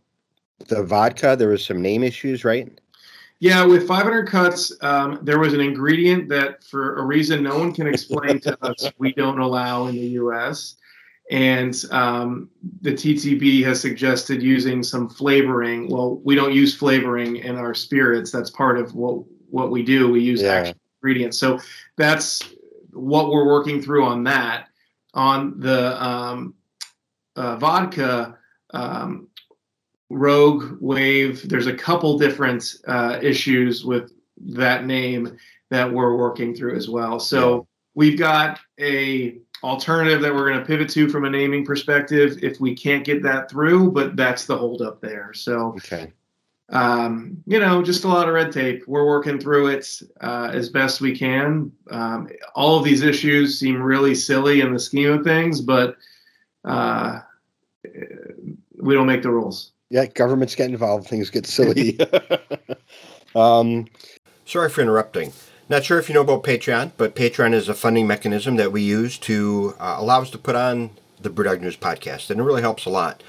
the 0.68 0.84
vodka 0.84 1.36
there 1.38 1.50
was 1.50 1.66
some 1.66 1.82
name 1.82 2.04
issues, 2.04 2.44
right? 2.44 2.80
Yeah, 3.40 3.64
with 3.66 3.88
500 3.88 4.28
cuts, 4.28 4.74
um, 4.82 5.20
there 5.22 5.38
was 5.38 5.54
an 5.54 5.62
ingredient 5.62 6.28
that, 6.30 6.64
for 6.64 6.96
a 6.96 7.06
reason 7.06 7.44
no 7.44 7.60
one 7.60 7.72
can 7.72 7.86
explain 7.86 8.40
to 8.42 8.58
us, 8.66 8.92
we 8.98 9.14
don't 9.14 9.40
allow 9.40 9.86
in 9.86 9.96
the 9.96 10.08
U.S. 10.22 10.76
And 11.30 11.76
um, 11.92 12.50
the 12.82 12.94
TTB 12.94 13.64
has 13.66 13.82
suggested 13.82 14.42
using 14.42 14.82
some 14.82 15.10
flavoring. 15.10 15.90
Well, 15.90 16.22
we 16.24 16.36
don't 16.36 16.54
use 16.54 16.74
flavoring 16.76 17.38
in 17.38 17.56
our 17.58 17.74
spirits. 17.74 18.32
That's 18.32 18.50
part 18.50 18.78
of 18.80 18.96
what 18.96 19.24
what 19.50 19.72
we 19.72 19.84
do. 19.84 20.10
We 20.10 20.22
use 20.22 20.42
Yeah. 20.42 20.54
actual 20.54 20.76
ingredients. 21.02 21.38
So 21.38 21.60
that's 21.98 22.42
what 22.92 23.30
we're 23.30 23.46
working 23.46 23.82
through 23.82 24.06
on 24.06 24.24
that. 24.26 24.68
On 25.14 25.60
the 25.60 26.02
um, 26.04 26.54
uh, 27.36 27.56
vodka, 27.58 28.38
um, 28.74 29.28
Rogue 30.10 30.78
Wave. 30.80 31.48
There's 31.50 31.68
a 31.68 31.74
couple 31.74 32.18
different 32.18 32.76
uh, 32.88 33.20
issues 33.22 33.84
with 33.84 34.12
that 34.38 34.86
name 34.86 35.38
that 35.70 35.92
we're 35.92 36.16
working 36.16 36.56
through 36.56 36.76
as 36.76 36.88
well. 36.88 37.20
So 37.20 37.56
Yeah. 37.56 37.62
we've 37.96 38.18
got 38.18 38.60
a 38.80 39.40
alternative 39.64 40.22
that 40.22 40.34
we're 40.34 40.48
going 40.50 40.60
to 40.60 40.66
pivot 40.66 40.90
to 40.90 41.10
from 41.10 41.26
a 41.26 41.30
naming 41.30 41.66
perspective 41.66 42.38
if 42.44 42.60
we 42.60 42.76
can't 42.76 43.04
get 43.04 43.24
that 43.24 43.50
through, 43.50 43.92
but 43.92 44.16
that's 44.16 44.46
the 44.46 44.58
holdup 44.58 45.02
there. 45.02 45.34
So 45.34 45.76
Okay. 45.78 46.12
um, 46.70 47.42
you 47.46 47.60
know, 47.60 47.82
just 47.82 48.04
a 48.04 48.08
lot 48.08 48.28
of 48.28 48.34
red 48.34 48.52
tape. 48.52 48.84
We're 48.88 49.08
working 49.08 49.40
through 49.40 49.68
it 49.68 50.02
uh, 50.22 50.50
as 50.54 50.70
best 50.70 51.02
we 51.02 51.18
can. 51.18 51.72
Um, 51.90 52.30
all 52.56 52.78
of 52.78 52.84
these 52.84 53.02
issues 53.04 53.60
seem 53.60 53.82
really 53.82 54.16
silly 54.16 54.62
in 54.62 54.74
the 54.74 54.80
scheme 54.80 55.12
of 55.12 55.24
things, 55.24 55.62
but 55.62 55.96
uh, 56.66 57.20
we 58.78 58.94
don't 58.94 59.08
make 59.08 59.22
the 59.24 59.32
rules. 59.32 59.72
Yeah, 59.90 60.06
governments 60.08 60.54
get 60.56 60.70
involved, 60.70 61.08
things 61.08 61.30
get 61.30 61.46
silly. 61.46 61.98
um, 63.36 63.88
Sorry 64.46 64.70
for 64.70 64.82
interrupting. 64.82 65.32
Not 65.70 65.84
sure 65.84 66.00
if 66.00 66.08
you 66.08 66.16
know 66.16 66.22
about 66.22 66.44
Patreon, 66.44 66.92
but 66.96 67.14
Patreon 67.14 67.54
is 67.54 67.68
a 67.68 67.74
funding 67.74 68.08
mechanism 68.08 68.56
that 68.56 68.72
we 68.72 68.82
use 68.82 69.18
to 69.20 69.76
uh, 69.80 69.98
allow 70.00 70.22
us 70.22 70.30
to 70.30 70.38
put 70.38 70.56
on 70.56 70.92
the 71.20 71.30
Brewdog 71.30 71.60
News 71.60 71.76
podcast, 71.76 72.30
and 72.30 72.40
it 72.40 72.44
really 72.44 72.62
helps 72.62 72.86
a 72.86 72.90
lot. 72.90 73.22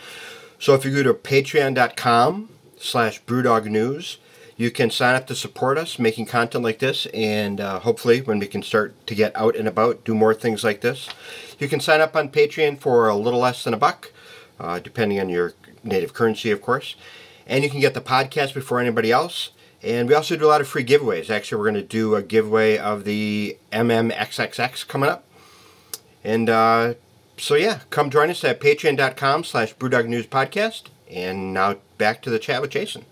So 0.60 0.74
if 0.74 0.84
you 0.84 0.94
go 0.94 1.02
to 1.02 1.14
patreon.com 1.14 2.48
slash 2.76 3.20
Brewdog 3.24 3.66
News, 3.66 4.18
you 4.56 4.70
can 4.70 4.88
sign 4.88 5.16
up 5.16 5.26
to 5.26 5.34
support 5.34 5.78
us 5.78 5.98
making 5.98 6.26
content 6.26 6.62
like 6.62 6.78
this, 6.78 7.06
and 7.06 7.60
uh, 7.60 7.80
hopefully 7.80 8.20
when 8.20 8.38
we 8.38 8.46
can 8.46 8.62
start 8.62 8.94
to 9.08 9.16
get 9.16 9.34
out 9.34 9.56
and 9.56 9.66
about, 9.66 10.04
do 10.04 10.14
more 10.14 10.34
things 10.34 10.62
like 10.62 10.80
this. 10.80 11.08
You 11.58 11.68
can 11.68 11.80
sign 11.80 12.00
up 12.00 12.14
on 12.14 12.28
Patreon 12.28 12.78
for 12.78 13.08
a 13.08 13.16
little 13.16 13.40
less 13.40 13.64
than 13.64 13.74
a 13.74 13.78
buck, 13.78 14.12
uh, 14.60 14.78
depending 14.78 15.18
on 15.18 15.28
your 15.28 15.54
native 15.82 16.14
currency, 16.14 16.52
of 16.52 16.62
course. 16.62 16.94
And 17.48 17.64
you 17.64 17.70
can 17.70 17.80
get 17.80 17.94
the 17.94 18.00
podcast 18.00 18.54
before 18.54 18.78
anybody 18.78 19.10
else. 19.10 19.50
And 19.82 20.08
we 20.08 20.14
also 20.14 20.36
do 20.36 20.44
a 20.44 20.48
lot 20.48 20.60
of 20.60 20.68
free 20.68 20.84
giveaways. 20.84 21.30
Actually, 21.30 21.58
we're 21.58 21.70
going 21.70 21.82
to 21.82 21.88
do 21.88 22.14
a 22.16 22.22
giveaway 22.22 22.78
of 22.78 23.04
the 23.04 23.56
MMXXX 23.72 24.88
coming 24.88 25.08
up. 25.08 25.24
And 26.24 26.50
uh, 26.50 26.94
so, 27.36 27.54
yeah, 27.54 27.80
come 27.90 28.10
join 28.10 28.28
us 28.30 28.42
at 28.42 28.60
patreon.com 28.60 29.44
slash 29.44 29.74
Brewdog 29.76 30.08
News 30.08 30.26
Podcast. 30.26 30.84
And 31.10 31.54
now 31.54 31.76
back 31.96 32.22
to 32.22 32.30
the 32.30 32.38
chat 32.38 32.60
with 32.60 32.70
Jason. 32.70 33.04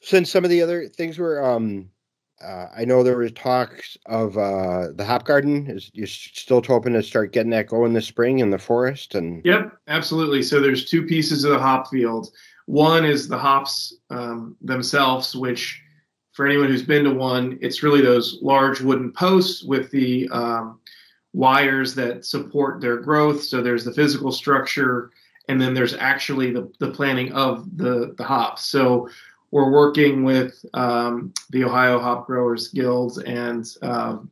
Since 0.00 0.30
some 0.30 0.44
of 0.44 0.50
the 0.50 0.62
other 0.62 0.86
things 0.86 1.18
were, 1.18 1.44
um, 1.44 1.90
uh, 2.42 2.66
I 2.76 2.84
know 2.84 3.02
there 3.02 3.18
was 3.18 3.32
talks 3.32 3.96
of 4.06 4.38
uh, 4.38 4.92
the 4.94 5.04
hop 5.04 5.24
garden. 5.24 5.68
Is 5.68 5.90
you're 5.92 6.06
still 6.06 6.62
hoping 6.62 6.92
to 6.92 7.02
start 7.02 7.32
getting 7.32 7.50
that 7.50 7.66
going 7.66 7.94
this 7.94 8.06
spring 8.06 8.38
in 8.38 8.50
the 8.50 8.58
forest? 8.58 9.16
And 9.16 9.44
Yep, 9.44 9.76
absolutely. 9.88 10.42
So 10.44 10.60
there's 10.60 10.84
two 10.84 11.04
pieces 11.04 11.44
of 11.44 11.50
the 11.50 11.58
hop 11.58 11.88
field. 11.88 12.28
One 12.68 13.06
is 13.06 13.28
the 13.28 13.38
hops 13.38 13.96
um, 14.10 14.54
themselves, 14.60 15.34
which 15.34 15.82
for 16.32 16.46
anyone 16.46 16.68
who's 16.68 16.82
been 16.82 17.04
to 17.04 17.14
one, 17.14 17.58
it's 17.62 17.82
really 17.82 18.02
those 18.02 18.40
large 18.42 18.82
wooden 18.82 19.10
posts 19.10 19.64
with 19.64 19.90
the 19.90 20.28
um, 20.28 20.78
wires 21.32 21.94
that 21.94 22.26
support 22.26 22.82
their 22.82 22.98
growth. 22.98 23.42
So 23.42 23.62
there's 23.62 23.86
the 23.86 23.94
physical 23.94 24.30
structure, 24.30 25.10
and 25.48 25.58
then 25.58 25.72
there's 25.72 25.94
actually 25.94 26.50
the, 26.50 26.70
the 26.78 26.90
planting 26.90 27.32
of 27.32 27.74
the, 27.78 28.14
the 28.18 28.24
hops. 28.24 28.66
So 28.66 29.08
we're 29.50 29.70
working 29.70 30.22
with 30.22 30.62
um, 30.74 31.32
the 31.48 31.64
Ohio 31.64 31.98
Hop 31.98 32.26
Growers 32.26 32.68
Guild 32.68 33.22
and 33.24 33.66
um, 33.80 34.30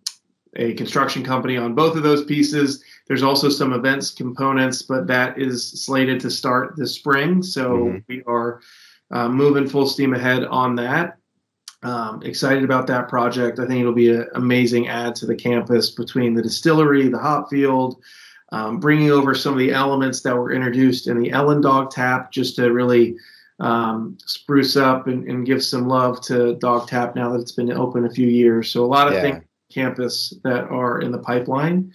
a 0.56 0.74
construction 0.74 1.24
company 1.24 1.56
on 1.56 1.74
both 1.74 1.96
of 1.96 2.02
those 2.02 2.26
pieces. 2.26 2.84
There's 3.06 3.22
also 3.22 3.48
some 3.48 3.72
events 3.72 4.10
components, 4.10 4.82
but 4.82 5.06
that 5.06 5.38
is 5.38 5.84
slated 5.84 6.20
to 6.20 6.30
start 6.30 6.74
this 6.76 6.94
spring. 6.94 7.42
So 7.42 7.76
Mhm. 7.76 8.04
we 8.08 8.22
are 8.26 8.60
uh, 9.12 9.28
moving 9.28 9.68
full 9.68 9.86
steam 9.86 10.14
ahead 10.14 10.44
on 10.46 10.74
that. 10.76 11.18
Um, 11.84 12.20
excited 12.24 12.64
about 12.64 12.88
that 12.88 13.08
project. 13.08 13.60
I 13.60 13.66
think 13.66 13.80
it'll 13.80 13.92
be 13.92 14.10
an 14.10 14.26
amazing 14.34 14.88
add 14.88 15.14
to 15.16 15.26
the 15.26 15.36
campus 15.36 15.90
between 15.90 16.34
the 16.34 16.42
distillery, 16.42 17.06
the 17.08 17.18
hop 17.18 17.48
field, 17.48 17.98
um, 18.50 18.80
bringing 18.80 19.12
over 19.12 19.32
some 19.34 19.52
of 19.52 19.60
the 19.60 19.70
elements 19.72 20.22
that 20.22 20.36
were 20.36 20.50
introduced 20.50 21.06
in 21.06 21.20
the 21.20 21.30
Ellon 21.30 21.60
Dog 21.60 21.90
Tap 21.92 22.32
just 22.32 22.56
to 22.56 22.72
really 22.72 23.16
um, 23.60 24.18
spruce 24.26 24.76
up 24.76 25.06
and, 25.06 25.26
and 25.30 25.46
give 25.46 25.62
some 25.64 25.86
love 25.88 26.20
to 26.22 26.56
Dog 26.56 26.88
Tap 26.88 27.14
now 27.14 27.30
that 27.32 27.40
it's 27.40 27.52
been 27.52 27.72
open 27.72 28.04
a 28.04 28.10
few 28.10 28.26
years. 28.26 28.70
So 28.70 28.84
a 28.84 28.86
lot 28.86 29.06
of 29.06 29.14
Yeah. 29.14 29.20
things 29.22 29.44
campus 29.72 30.34
that 30.42 30.64
are 30.64 31.00
in 31.00 31.10
the 31.12 31.18
pipeline. 31.18 31.92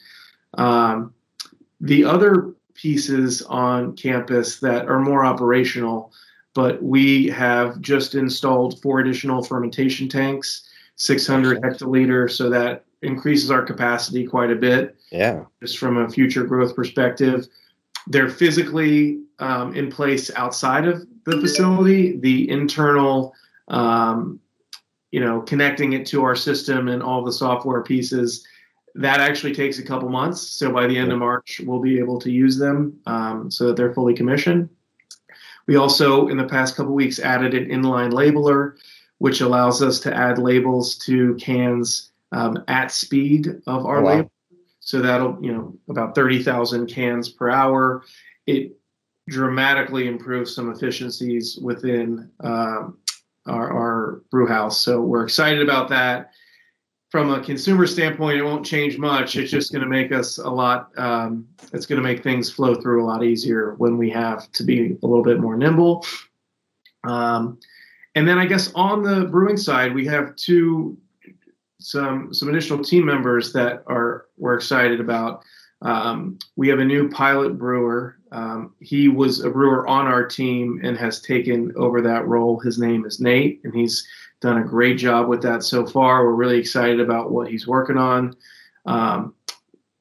Um, 0.56 1.14
the 1.80 2.06
other 2.06 2.54
pieces 2.74 3.42
on 3.44 3.96
campus 3.96 4.60
that 4.60 4.88
are 4.88 5.00
more 5.00 5.26
operational, 5.26 6.12
but 6.54 6.82
we 6.82 7.28
have 7.28 7.80
just 7.82 8.16
installed 8.16 8.82
four 8.82 9.00
additional 9.00 9.44
fermentation 9.44 10.10
tanks, 10.10 10.68
600 10.96 11.62
hectoliter, 11.62 12.30
so 12.30 12.50
that 12.50 12.86
increases 13.02 13.50
our 13.50 13.64
capacity 13.64 14.26
quite 14.26 14.52
a 14.52 14.56
bit. 14.56 14.96
Yeah. 15.12 15.46
Just 15.62 15.78
from 15.78 15.98
a 15.98 16.10
future 16.10 16.44
growth 16.44 16.76
perspective. 16.76 17.48
They're 18.08 18.30
physically 18.30 19.22
um, 19.40 19.76
in 19.76 19.92
place 19.92 20.32
outside 20.36 20.88
of 20.88 21.06
the 21.26 21.40
facility. 21.40 22.18
The 22.18 22.50
internal, 22.50 23.34
um, 23.68 24.40
you 25.12 25.20
know, 25.20 25.42
connecting 25.42 25.94
it 25.94 26.06
to 26.08 26.24
our 26.24 26.36
system 26.36 26.88
and 26.88 27.04
all 27.04 27.24
the 27.24 27.34
software 27.34 27.84
pieces, 27.84 28.46
that 28.96 29.20
actually 29.20 29.54
takes 29.54 29.80
a 29.80 29.84
couple 29.84 30.10
months. 30.10 30.42
So 30.42 30.72
by 30.72 30.88
the 30.88 30.98
end 30.98 31.12
of 31.12 31.20
March, 31.20 31.62
we'll 31.66 31.80
be 31.80 32.00
able 32.00 32.20
to 32.20 32.32
use 32.32 32.58
them 32.58 33.00
um, 33.06 33.50
so 33.50 33.68
that 33.68 33.76
they're 33.76 33.94
fully 33.94 34.14
commissioned. 34.14 34.70
We 35.68 35.76
also, 35.76 36.28
in 36.28 36.38
the 36.38 36.48
past 36.48 36.76
couple 36.76 36.94
weeks, 36.94 37.20
added 37.20 37.54
an 37.54 37.70
inline 37.70 38.12
labeler, 38.12 38.78
which 39.20 39.42
allows 39.42 39.82
us 39.82 40.00
to 40.02 40.16
add 40.16 40.38
labels 40.38 40.98
to 41.00 41.36
cans 41.36 42.12
um, 42.32 42.64
at 42.68 42.92
speed 42.92 43.62
of 43.68 43.86
our 43.86 44.00
oh, 44.00 44.02
wow. 44.02 44.16
label. 44.16 44.32
So 44.80 45.00
that'll, 45.00 45.38
you 45.42 45.54
know, 45.54 45.78
about 45.90 46.16
30,000 46.16 46.88
cans 46.88 47.30
per 47.30 47.50
hour. 47.50 48.04
It 48.48 48.76
dramatically 49.30 50.08
improves 50.08 50.54
some 50.54 50.72
efficiencies 50.72 51.58
within 51.62 52.32
um, 52.42 52.98
our, 53.46 53.72
our 53.72 54.22
brew 54.32 54.48
house. 54.48 54.82
So 54.82 55.02
we're 55.02 55.24
excited 55.24 55.62
about 55.62 55.90
that. 55.90 56.32
From 57.12 57.30
a 57.30 57.44
consumer 57.44 57.86
standpoint, 57.88 58.38
it 58.38 58.44
won't 58.44 58.66
change 58.66 58.98
much. 58.98 59.36
It's 59.36 59.52
just 59.52 59.74
going 59.74 59.84
to 59.84 59.90
make 59.90 60.14
us 60.14 60.38
a 60.38 60.50
lot. 60.50 60.98
Um, 60.98 61.46
it's 61.74 61.86
going 61.86 62.02
to 62.02 62.08
make 62.08 62.24
things 62.24 62.50
flow 62.50 62.74
through 62.74 63.04
a 63.04 63.06
lot 63.06 63.22
easier 63.24 63.76
when 63.76 63.98
we 63.98 64.10
have 64.12 64.50
to 64.54 64.64
be 64.64 64.98
a 65.04 65.06
little 65.06 65.24
bit 65.24 65.42
more 65.42 65.58
nimble. 65.58 66.06
Um, 67.04 67.60
and 68.16 68.26
then 68.26 68.38
I 68.38 68.46
guess 68.46 68.72
on 68.76 69.04
the 69.04 69.26
brewing 69.26 69.58
side, 69.58 69.94
we 69.94 70.06
have 70.06 70.36
two 70.38 70.98
some 71.82 72.34
some 72.34 72.48
additional 72.48 72.84
team 72.84 73.06
members 73.06 73.52
that 73.54 73.84
are 73.88 74.28
we're 74.38 74.56
excited 74.56 75.00
about. 75.00 75.44
Um, 75.82 76.38
we 76.56 76.68
have 76.70 76.80
a 76.80 76.86
new 76.86 77.10
pilot 77.10 77.58
brewer. 77.58 78.18
Um, 78.32 78.74
he 78.80 79.08
was 79.08 79.42
a 79.42 79.50
brewer 79.50 79.88
on 79.88 80.08
our 80.08 80.26
team 80.26 80.80
and 80.84 80.98
has 80.98 81.22
taken 81.22 81.74
over 81.76 82.02
that 82.02 82.28
role. 82.28 82.60
His 82.60 82.80
name 82.80 83.06
is 83.06 83.20
Nate, 83.20 83.62
and 83.64 83.74
he's 83.74 84.08
done 84.40 84.58
a 84.58 84.64
great 84.64 84.98
job 84.98 85.28
with 85.28 85.42
that 85.44 85.64
so 85.64 85.86
far. 85.86 86.26
We're 86.26 86.34
really 86.34 86.60
excited 86.60 87.00
about 87.00 87.32
what 87.32 87.50
he's 87.50 87.68
working 87.68 87.98
on. 87.98 88.36
Um, 88.86 89.36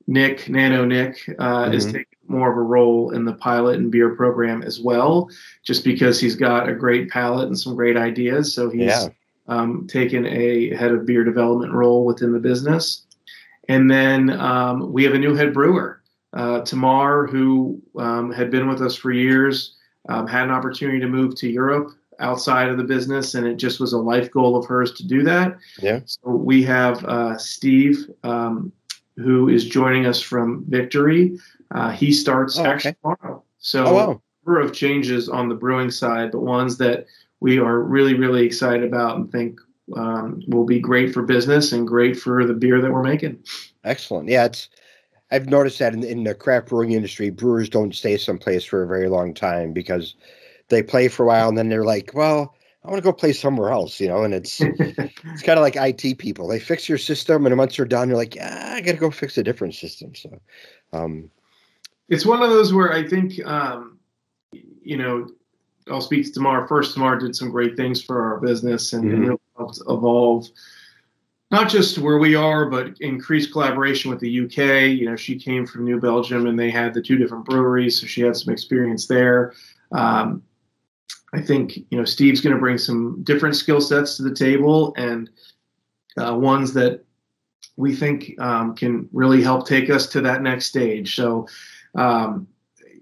Nick, 0.07 0.49
Nano 0.49 0.85
Nick, 0.85 1.25
uh, 1.39 1.65
mm-hmm. 1.65 1.75
is 1.75 1.87
taking 1.87 2.07
more 2.27 2.51
of 2.51 2.57
a 2.57 2.63
role 2.63 3.11
in 3.11 3.25
the 3.25 3.35
pilot 3.35 3.79
and 3.79 3.91
beer 3.91 4.15
program 4.15 4.63
as 4.63 4.81
well, 4.81 5.29
just 5.65 5.85
because 5.85 6.21
he's 6.21 6.37
got 6.37 6.69
a 6.69 6.75
great 6.75 7.11
palate 7.11 7.49
and 7.49 7.59
some 7.59 7.75
great 7.75 7.97
ideas. 7.97 8.55
So 8.55 8.71
he's 8.71 8.83
yeah 8.83 9.09
um, 9.51 9.87
taken 9.89 10.27
a 10.27 10.75
head 10.75 10.93
of 10.93 11.05
beer 11.05 11.25
development 11.25 11.73
role 11.73 12.07
within 12.07 12.33
the 12.33 12.39
business. 12.39 13.05
And 13.69 13.91
then 13.91 14.31
um, 14.31 14.93
we 14.93 15.05
have 15.05 15.15
a 15.15 15.19
new 15.19 15.35
head 15.35 15.53
brewer, 15.53 16.00
uh, 16.33 16.61
Tamar, 16.63 17.27
who 17.27 17.81
um, 17.99 18.33
had 18.33 18.51
been 18.51 18.69
with 18.69 18.81
us 18.83 18.95
for 18.97 19.11
years, 19.11 19.77
um, 20.09 20.27
had 20.27 20.45
an 20.45 20.51
opportunity 20.51 21.01
to 21.01 21.09
move 21.09 21.35
to 21.37 21.49
Europe 21.49 21.93
outside 22.21 22.69
of 22.69 22.77
the 22.77 22.85
business, 22.85 23.35
and 23.35 23.47
it 23.47 23.57
just 23.57 23.81
was 23.81 23.93
a 23.93 23.99
life 23.99 24.31
goal 24.31 24.57
of 24.57 24.67
hers 24.67 24.93
to 24.93 25.07
do 25.07 25.23
that. 25.23 25.57
Yeah. 25.81 26.01
So 26.05 26.31
we 26.31 26.63
have 26.65 27.05
uh, 27.05 27.37
Steve, 27.39 28.11
um, 28.23 28.73
who 29.17 29.49
is 29.49 29.69
joining 29.69 30.07
us 30.07 30.21
from 30.21 30.65
Victory. 30.69 31.39
Uh, 31.71 31.91
he 31.91 32.13
starts 32.13 32.59
oh, 32.59 32.65
actually 32.65 32.97
tomorrow. 33.03 33.43
So 33.59 33.87
oh, 33.87 33.95
wow. 33.95 34.23
number 34.45 34.61
of 34.61 34.73
changes 34.73 35.29
on 35.29 35.49
the 35.49 35.55
brewing 35.55 35.91
side, 35.91 36.33
but 36.33 36.41
ones 36.41 36.77
that 36.79 37.07
we 37.41 37.59
are 37.59 37.81
really, 37.81 38.15
really 38.15 38.45
excited 38.45 38.85
about 38.85 39.17
and 39.17 39.33
think 39.33 39.61
um, 39.97 40.43
will 40.47 40.65
be 40.65 40.79
great 40.79 41.13
for 41.13 41.23
business 41.23 41.73
and 41.73 41.87
great 41.87 42.17
for 42.17 42.45
the 42.45 42.55
beer 42.55 42.81
that 42.81 42.93
we're 42.93 43.03
making. 43.03 43.43
Excellent. 43.85 44.29
Yeah, 44.29 44.45
it's. 44.45 44.69
I've 45.31 45.49
noticed 45.49 45.79
that 45.79 45.95
in, 45.95 46.03
in 46.03 46.25
the 46.25 46.35
craft 46.35 46.69
brewing 46.69 46.93
industry, 46.93 47.31
brewers 47.31 47.69
don't 47.69 47.95
stay 47.95 48.17
someplace 48.17 48.65
for 48.65 48.83
a 48.83 48.87
very 48.87 49.09
long 49.09 49.33
time 49.35 49.73
because 49.73 50.15
they 50.69 50.83
play 50.83 51.09
for 51.09 51.25
a 51.25 51.27
while 51.27 51.49
and 51.49 51.59
then 51.59 51.69
they're 51.69 51.85
like, 51.85 52.13
well, 52.15 52.55
I 52.85 52.89
want 52.89 52.99
to 52.99 53.05
go 53.05 53.13
play 53.13 53.33
somewhere 53.33 53.71
else, 53.71 54.01
you 54.01 54.09
know. 54.09 54.23
And 54.25 54.33
it's 54.33 54.61
it's 54.61 55.43
kind 55.43 55.59
of 55.59 55.63
like 55.63 55.77
IT 55.77 56.19
people. 56.19 56.49
They 56.49 56.59
fix 56.59 56.89
your 56.89 56.99
system, 56.99 57.45
and 57.47 57.57
once 57.59 57.77
they're 57.77 57.85
done, 57.85 58.09
you're 58.09 58.17
like, 58.17 58.35
yeah, 58.35 58.73
I 58.75 58.81
got 58.81 58.93
to 58.93 58.99
go 58.99 59.11
fix 59.11 59.37
a 59.37 59.43
different 59.43 59.75
system. 59.75 60.15
So, 60.15 60.41
um, 60.93 61.31
it's 62.09 62.25
one 62.25 62.43
of 62.43 62.51
those 62.51 62.73
where 62.73 62.93
I 62.93 63.07
think, 63.07 63.45
um, 63.47 63.99
you 64.53 64.97
know, 64.97 65.29
I'll 65.89 66.01
speak 66.01 66.25
to 66.25 66.33
Tamar 66.33 66.67
first. 66.67 66.95
Tamar 66.95 67.19
did 67.19 67.37
some 67.37 67.51
great 67.51 67.77
things 67.77 68.03
for 68.03 68.23
our 68.23 68.41
business 68.41 68.93
and, 68.93 69.05
mm-hmm. 69.05 69.21
really 69.21 69.41
helped 69.57 69.81
evolve 69.89 70.49
not 71.51 71.69
just 71.69 71.99
where 71.99 72.19
we 72.19 72.35
are, 72.35 72.67
but 72.67 73.01
increased 73.01 73.53
collaboration 73.53 74.11
with 74.11 74.21
the 74.21 74.45
UK. 74.45 74.91
You 74.91 75.07
know, 75.07 75.17
she 75.17 75.37
came 75.37 75.67
from 75.67 75.85
New 75.85 76.01
Belgium 76.01 76.47
and 76.47 76.59
they 76.59 76.71
had 76.71 76.95
the 76.95 77.03
two 77.03 77.19
different 77.19 77.45
breweries, 77.45 78.01
so 78.01 78.07
she 78.07 78.21
had 78.21 78.37
some 78.37 78.53
experience 78.53 79.07
there. 79.07 79.55
Um, 79.93 80.43
I 81.33 81.41
think 81.41 81.77
you 81.77 81.99
know 81.99 82.05
Steve's 82.05 82.41
going 82.41 82.55
to 82.55 82.61
bring 82.61 82.79
some 82.79 83.23
different 83.25 83.57
skill 83.57 83.81
sets 83.81 84.17
to 84.17 84.23
the 84.23 84.35
table 84.35 84.95
and 84.97 85.31
uh, 86.17 86.35
ones 86.35 86.73
that 86.75 87.05
we 87.77 87.95
think 87.95 88.35
um, 88.41 88.75
can 88.75 89.09
really 89.13 89.43
help 89.43 89.67
take 89.67 89.91
us 89.91 90.07
to 90.09 90.21
that 90.21 90.43
next 90.43 90.67
stage. 90.67 91.15
So, 91.17 91.49
um, 91.95 92.47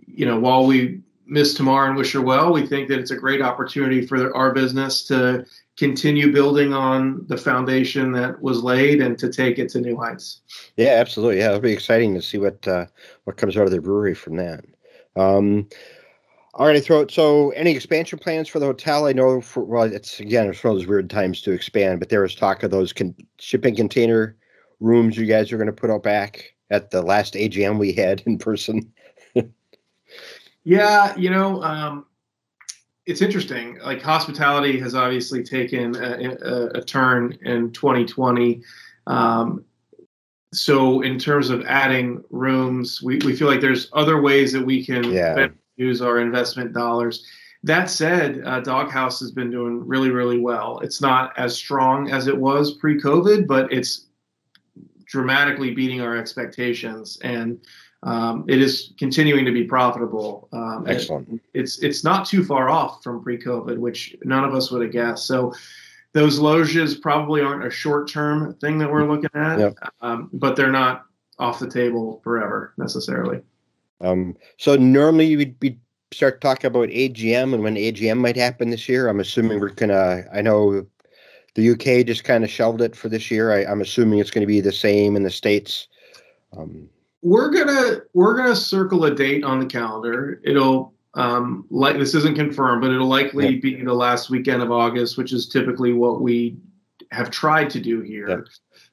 you 0.07 0.27
know, 0.27 0.39
while 0.39 0.67
we 0.67 1.01
miss 1.29 1.55
Tamar 1.55 1.87
and 1.87 1.97
wish 1.97 2.12
her 2.12 2.21
well. 2.21 2.53
We 2.53 2.67
think 2.67 2.88
that 2.88 2.99
it's 2.99 3.11
a 3.11 3.17
great 3.17 3.43
opportunity 3.43 4.07
for 4.07 4.35
our 4.37 4.53
business 4.53 5.05
to 5.05 5.45
continue 5.77 6.33
building 6.33 6.73
on 6.73 7.25
the 7.29 7.37
foundation 7.37 8.11
that 8.12 8.43
was 8.43 8.62
laid 8.62 9.01
and 9.01 9.17
to 9.19 9.31
take 9.31 9.59
it 9.59 9.69
to 9.71 9.81
new 9.81 9.97
heights. 9.97 10.41
Yeah, 10.77 10.91
absolutely. 10.91 11.38
Yeah, 11.38 11.49
it'll 11.49 11.61
be 11.61 11.73
exciting 11.73 12.14
to 12.14 12.23
see 12.23 12.38
what 12.38 12.67
uh, 12.67 12.87
what 13.25 13.37
comes 13.37 13.57
out 13.57 13.64
of 13.64 13.71
the 13.71 13.81
brewery 13.81 14.14
from 14.14 14.37
that. 14.37 14.64
Um, 15.14 15.69
all 16.55 16.67
right, 16.67 16.83
throw 16.83 17.01
it. 17.01 17.12
So, 17.12 17.51
any 17.51 17.71
expansion 17.71 18.19
plans 18.19 18.49
for 18.49 18.59
the 18.59 18.67
hotel? 18.67 19.07
I 19.07 19.12
know, 19.12 19.41
for, 19.41 19.62
well, 19.62 19.85
it's 19.85 20.19
again, 20.19 20.49
it's 20.49 20.64
one 20.64 20.73
of 20.73 20.79
those 20.79 20.88
weird 20.88 21.09
times 21.09 21.41
to 21.43 21.53
expand, 21.53 22.01
but 22.01 22.09
there 22.09 22.23
was 22.23 22.35
talk 22.35 22.62
of 22.64 22.73
those 22.73 22.93
con- 22.93 23.14
shipping 23.38 23.77
container 23.77 24.37
rooms 24.81 25.17
you 25.17 25.27
guys 25.27 25.53
are 25.53 25.57
going 25.57 25.67
to 25.69 25.73
put 25.73 25.91
out 25.91 26.03
back 26.03 26.55
at 26.71 26.91
the 26.91 27.03
last 27.03 27.35
AGM 27.35 27.79
we 27.79 27.93
had 27.93 28.23
in 28.27 28.38
person. 28.38 28.93
Yeah, 30.68 31.16
you 31.16 31.31
know, 31.31 31.62
um, 31.62 32.04
it's 33.07 33.22
interesting. 33.22 33.78
Like 33.78 34.02
hospitality 34.02 34.78
has 34.81 34.94
obviously 34.94 35.42
taken 35.42 35.96
a, 35.96 36.37
a, 36.42 36.66
a 36.81 36.83
turn 36.83 37.38
in 37.40 37.72
2020. 37.72 38.61
Um, 39.07 39.64
so 40.52 41.00
in 41.00 41.18
terms 41.18 41.48
of 41.48 41.64
adding 41.64 42.22
rooms, 42.28 43.00
we, 43.02 43.16
we 43.24 43.35
feel 43.35 43.48
like 43.48 43.62
there's 43.62 43.88
other 43.94 44.20
ways 44.20 44.52
that 44.52 44.61
we 44.61 44.85
can 44.85 45.04
yeah. 45.04 45.48
use 45.76 46.02
our 46.02 46.20
investment 46.20 46.74
dollars. 46.74 47.26
That 47.62 47.88
said, 47.88 48.42
uh, 48.44 48.61
Doghouse 48.61 49.20
has 49.20 49.31
been 49.31 49.50
doing 49.50 49.87
really, 49.87 50.11
really 50.11 50.38
well. 50.38 50.81
It's 50.81 51.00
not 51.00 51.33
as 51.38 51.57
strong 51.57 52.11
as 52.11 52.26
it 52.26 52.37
was 52.37 52.76
pre-COVID, 52.76 53.46
but 53.46 53.72
it's 53.72 54.09
dramatically 55.07 55.72
beating 55.72 56.02
our 56.02 56.14
expectations. 56.14 57.18
And 57.22 57.59
um, 58.03 58.45
it 58.49 58.61
is 58.61 58.93
continuing 58.99 59.45
to 59.45 59.53
be 59.53 59.65
profitable. 59.65 60.49
Um, 60.53 60.85
Excellent. 60.87 61.43
It's 61.55 61.83
it's 61.83 62.05
not 62.05 62.27
too 62.27 62.45
far 62.45 62.69
off 62.69 63.03
from 63.03 63.23
pre-COVID, 63.23 63.79
which 63.79 64.17
none 64.25 64.45
of 64.45 64.55
us 64.55 64.71
would 64.71 64.83
have 64.83 64.93
guessed. 64.93 65.27
So 65.27 65.53
those 66.13 66.39
loges 66.39 66.97
probably 66.97 67.41
aren't 67.41 67.67
a 67.67 67.71
short-term 67.71 68.55
thing 68.55 68.79
that 68.79 68.91
we're 68.91 69.09
looking 69.09 69.31
at, 69.35 69.59
yep. 69.59 69.75
um, 70.01 70.31
but 70.33 70.57
they're 70.57 70.73
not 70.73 71.07
off 71.39 71.59
the 71.59 71.69
table 71.69 72.21
forever 72.25 72.73
necessarily. 72.79 73.41
Um, 74.01 74.37
so 74.57 74.77
normally 74.77 75.37
we'd 75.37 75.59
be 75.59 75.79
start 76.13 76.41
talking 76.41 76.69
about 76.69 76.89
AGM 76.89 77.53
and 77.53 77.63
when 77.63 77.75
AGM 77.75 78.19
might 78.19 78.37
happen 78.37 78.71
this 78.71 78.89
year. 78.89 79.09
I'm 79.09 79.21
assuming 79.21 79.61
we're 79.61 79.71
gonna. 79.71 80.25
I 80.33 80.41
know 80.41 80.87
the 81.55 81.71
UK 81.71 82.07
just 82.07 82.23
kind 82.23 82.45
of 82.45 82.51
shelved 82.51 82.81
it 82.81 82.95
for 82.95 83.09
this 83.09 83.31
year. 83.31 83.53
I, 83.53 83.65
am 83.65 83.81
assuming 83.81 84.21
it's 84.21 84.31
going 84.31 84.43
to 84.43 84.47
be 84.47 84.61
the 84.61 84.73
same 84.73 85.17
in 85.17 85.25
the 85.25 85.31
states. 85.31 85.89
Um, 86.57 86.89
we're 87.22 87.50
gonna 87.50 88.02
we're 88.14 88.37
gonna 88.37 88.57
circle 88.57 89.04
a 89.04 89.14
date 89.14 89.44
on 89.44 89.61
the 89.61 89.66
calendar. 89.66 90.40
It'll 90.44 90.94
um, 91.14 91.66
like 91.70 91.98
this 91.98 92.14
isn't 92.14 92.37
confirmed, 92.37 92.83
but 92.83 92.90
it'll 92.90 93.09
likely 93.09 93.57
be 93.57 93.83
the 93.83 93.94
last 93.94 94.31
weekend 94.31 94.62
of 94.62 94.70
August, 94.70 95.18
which 95.18 95.33
is 95.33 95.48
typically 95.48 95.92
what 95.92 96.20
we 96.20 96.57
have 97.11 97.31
tried 97.31 97.70
to 97.70 97.81
do 97.81 98.00
here. 98.02 98.46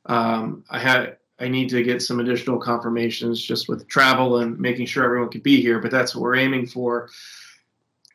Um, 0.05 0.63
I 0.69 0.79
had 0.79 1.17
I 1.39 1.47
need 1.47 1.69
to 1.69 1.83
get 1.83 2.01
some 2.01 2.19
additional 2.19 2.57
confirmations 2.57 3.41
just 3.41 3.67
with 3.67 3.87
travel 3.87 4.37
and 4.39 4.57
making 4.57 4.85
sure 4.85 5.03
everyone 5.03 5.29
can 5.29 5.41
be 5.41 5.61
here, 5.61 5.79
but 5.79 5.91
that's 5.91 6.15
what 6.15 6.21
we're 6.21 6.35
aiming 6.35 6.67
for. 6.67 7.09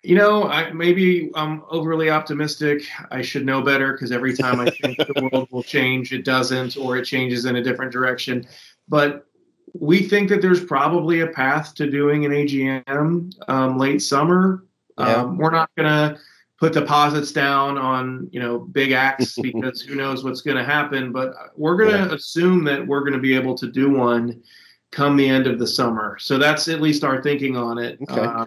You 0.02 0.16
know, 0.16 0.44
I, 0.44 0.72
maybe 0.72 1.30
I'm 1.34 1.62
overly 1.68 2.08
optimistic. 2.08 2.84
I 3.10 3.20
should 3.20 3.44
know 3.44 3.60
better 3.60 3.92
because 3.92 4.10
every 4.10 4.34
time 4.34 4.58
I 4.58 4.70
think 4.82 4.96
the 4.96 5.28
world 5.30 5.48
will 5.50 5.62
change, 5.62 6.14
it 6.14 6.24
doesn't, 6.24 6.78
or 6.78 6.96
it 6.96 7.04
changes 7.04 7.44
in 7.44 7.56
a 7.56 7.62
different 7.62 7.92
direction. 7.92 8.46
But 8.88 9.26
we 9.74 10.02
think 10.02 10.28
that 10.28 10.42
there's 10.42 10.64
probably 10.64 11.20
a 11.20 11.26
path 11.28 11.74
to 11.76 11.90
doing 11.90 12.24
an 12.24 12.32
AGM 12.32 13.32
um, 13.48 13.78
late 13.78 14.02
summer. 14.02 14.64
Yeah. 14.98 15.16
Um, 15.16 15.38
we're 15.38 15.50
not 15.50 15.70
going 15.76 15.88
to 15.88 16.20
put 16.58 16.74
deposits 16.74 17.32
down 17.32 17.78
on 17.78 18.28
you 18.32 18.40
know 18.40 18.58
big 18.58 18.92
acts 18.92 19.36
because 19.42 19.80
who 19.80 19.94
knows 19.94 20.24
what's 20.24 20.42
going 20.42 20.56
to 20.56 20.64
happen. 20.64 21.12
But 21.12 21.34
we're 21.56 21.76
going 21.76 21.92
to 21.92 22.08
yeah. 22.08 22.14
assume 22.14 22.64
that 22.64 22.86
we're 22.86 23.00
going 23.00 23.14
to 23.14 23.18
be 23.18 23.34
able 23.34 23.54
to 23.56 23.70
do 23.70 23.90
one 23.90 24.42
come 24.90 25.16
the 25.16 25.28
end 25.28 25.46
of 25.46 25.58
the 25.58 25.66
summer. 25.66 26.18
So 26.18 26.36
that's 26.36 26.68
at 26.68 26.80
least 26.80 27.04
our 27.04 27.22
thinking 27.22 27.56
on 27.56 27.78
it. 27.78 27.98
Okay. 28.02 28.20
Uh, 28.20 28.44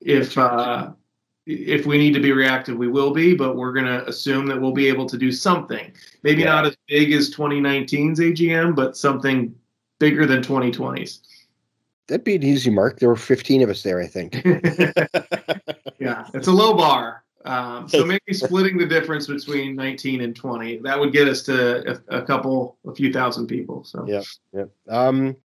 if 0.00 0.36
uh, 0.36 0.90
if 1.46 1.84
we 1.86 1.98
need 1.98 2.14
to 2.14 2.20
be 2.20 2.32
reactive, 2.32 2.76
we 2.76 2.88
will 2.88 3.12
be, 3.12 3.34
but 3.34 3.56
we're 3.56 3.72
going 3.72 3.86
to 3.86 4.06
assume 4.08 4.46
that 4.46 4.60
we'll 4.60 4.72
be 4.72 4.88
able 4.88 5.06
to 5.06 5.18
do 5.18 5.30
something. 5.30 5.92
Maybe 6.22 6.42
yeah. 6.42 6.46
not 6.46 6.66
as 6.66 6.76
big 6.88 7.12
as 7.12 7.34
2019's 7.34 8.18
AGM, 8.20 8.74
but 8.74 8.96
something 8.96 9.54
bigger 9.98 10.26
than 10.26 10.42
2020's. 10.42 11.20
That'd 12.06 12.24
be 12.24 12.36
an 12.36 12.42
easy 12.42 12.70
mark. 12.70 12.98
There 12.98 13.08
were 13.08 13.16
15 13.16 13.62
of 13.62 13.70
us 13.70 13.82
there, 13.82 14.00
I 14.00 14.06
think. 14.06 14.34
yeah, 15.98 16.26
it's 16.34 16.48
a 16.48 16.52
low 16.52 16.74
bar. 16.74 17.24
Um, 17.44 17.88
so 17.88 18.04
maybe 18.04 18.32
splitting 18.32 18.78
the 18.78 18.86
difference 18.86 19.26
between 19.26 19.76
19 19.76 20.22
and 20.22 20.34
20 20.34 20.78
that 20.78 20.98
would 20.98 21.12
get 21.12 21.28
us 21.28 21.42
to 21.42 22.00
a, 22.08 22.18
a 22.18 22.22
couple, 22.22 22.78
a 22.86 22.94
few 22.94 23.12
thousand 23.12 23.48
people. 23.48 23.84
So 23.84 24.06
yeah, 24.08 24.22
yeah. 24.54 24.64
Um, 24.88 25.36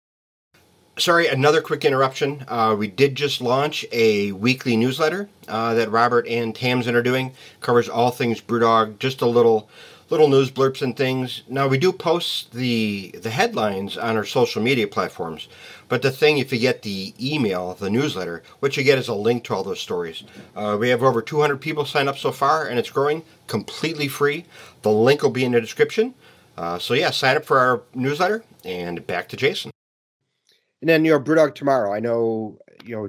Sorry, 0.98 1.28
another 1.28 1.62
quick 1.62 1.84
interruption. 1.84 2.44
Uh, 2.48 2.74
we 2.76 2.88
did 2.88 3.14
just 3.14 3.40
launch 3.40 3.86
a 3.92 4.32
weekly 4.32 4.76
newsletter 4.76 5.28
uh, 5.46 5.74
that 5.74 5.92
Robert 5.92 6.26
and 6.26 6.52
Tamsin 6.52 6.96
are 6.96 7.02
doing. 7.02 7.34
Covers 7.60 7.88
all 7.88 8.10
things 8.10 8.40
BrewDog, 8.40 8.98
just 8.98 9.20
a 9.20 9.26
little 9.26 9.68
little 10.10 10.26
news 10.26 10.50
blurps 10.50 10.82
and 10.82 10.96
things. 10.96 11.42
Now 11.48 11.68
we 11.68 11.78
do 11.78 11.92
post 11.92 12.52
the 12.52 13.14
the 13.22 13.30
headlines 13.30 13.96
on 13.96 14.16
our 14.16 14.24
social 14.24 14.60
media 14.60 14.88
platforms, 14.88 15.46
but 15.88 16.02
the 16.02 16.10
thing 16.10 16.38
if 16.38 16.52
you 16.52 16.58
get 16.58 16.82
the 16.82 17.14
email, 17.20 17.74
the 17.74 17.90
newsletter, 17.90 18.42
what 18.58 18.76
you 18.76 18.82
get 18.82 18.98
is 18.98 19.06
a 19.06 19.14
link 19.14 19.44
to 19.44 19.54
all 19.54 19.62
those 19.62 19.80
stories. 19.80 20.24
Uh, 20.56 20.76
we 20.80 20.88
have 20.88 21.04
over 21.04 21.22
200 21.22 21.60
people 21.60 21.84
signed 21.84 22.08
up 22.08 22.18
so 22.18 22.32
far, 22.32 22.66
and 22.66 22.76
it's 22.76 22.90
growing 22.90 23.22
completely 23.46 24.08
free. 24.08 24.46
The 24.82 24.90
link 24.90 25.22
will 25.22 25.30
be 25.30 25.44
in 25.44 25.52
the 25.52 25.60
description. 25.60 26.14
Uh, 26.56 26.80
so 26.80 26.94
yeah, 26.94 27.10
sign 27.10 27.36
up 27.36 27.44
for 27.44 27.60
our 27.60 27.82
newsletter, 27.94 28.42
and 28.64 29.06
back 29.06 29.28
to 29.28 29.36
Jason. 29.36 29.70
And 30.80 30.88
then 30.88 31.04
you 31.04 31.12
know, 31.12 31.20
Brewdog 31.20 31.54
tomorrow. 31.54 31.92
I 31.92 32.00
know 32.00 32.58
you 32.84 32.96
know. 32.96 33.08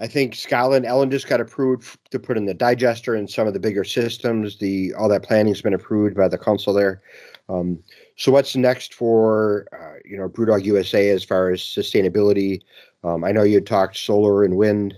I 0.00 0.06
think 0.06 0.36
Scotland 0.36 0.86
Ellon 0.86 1.10
just 1.10 1.26
got 1.28 1.40
approved 1.40 1.98
to 2.12 2.20
put 2.20 2.36
in 2.36 2.46
the 2.46 2.54
digester 2.54 3.16
and 3.16 3.28
some 3.28 3.48
of 3.48 3.52
the 3.52 3.58
bigger 3.58 3.82
systems. 3.82 4.56
The 4.58 4.94
all 4.94 5.08
that 5.08 5.24
planning 5.24 5.52
has 5.52 5.62
been 5.62 5.74
approved 5.74 6.16
by 6.16 6.28
the 6.28 6.38
council 6.38 6.72
there. 6.72 7.02
Um, 7.48 7.82
so 8.16 8.30
what's 8.30 8.54
next 8.54 8.94
for 8.94 9.66
uh, 9.72 9.98
you 10.04 10.16
know 10.16 10.28
Brewdog 10.28 10.64
USA 10.64 11.10
as 11.10 11.24
far 11.24 11.50
as 11.50 11.60
sustainability? 11.60 12.60
Um, 13.02 13.24
I 13.24 13.32
know 13.32 13.42
you 13.42 13.60
talked 13.60 13.96
solar 13.96 14.44
and 14.44 14.56
wind. 14.56 14.94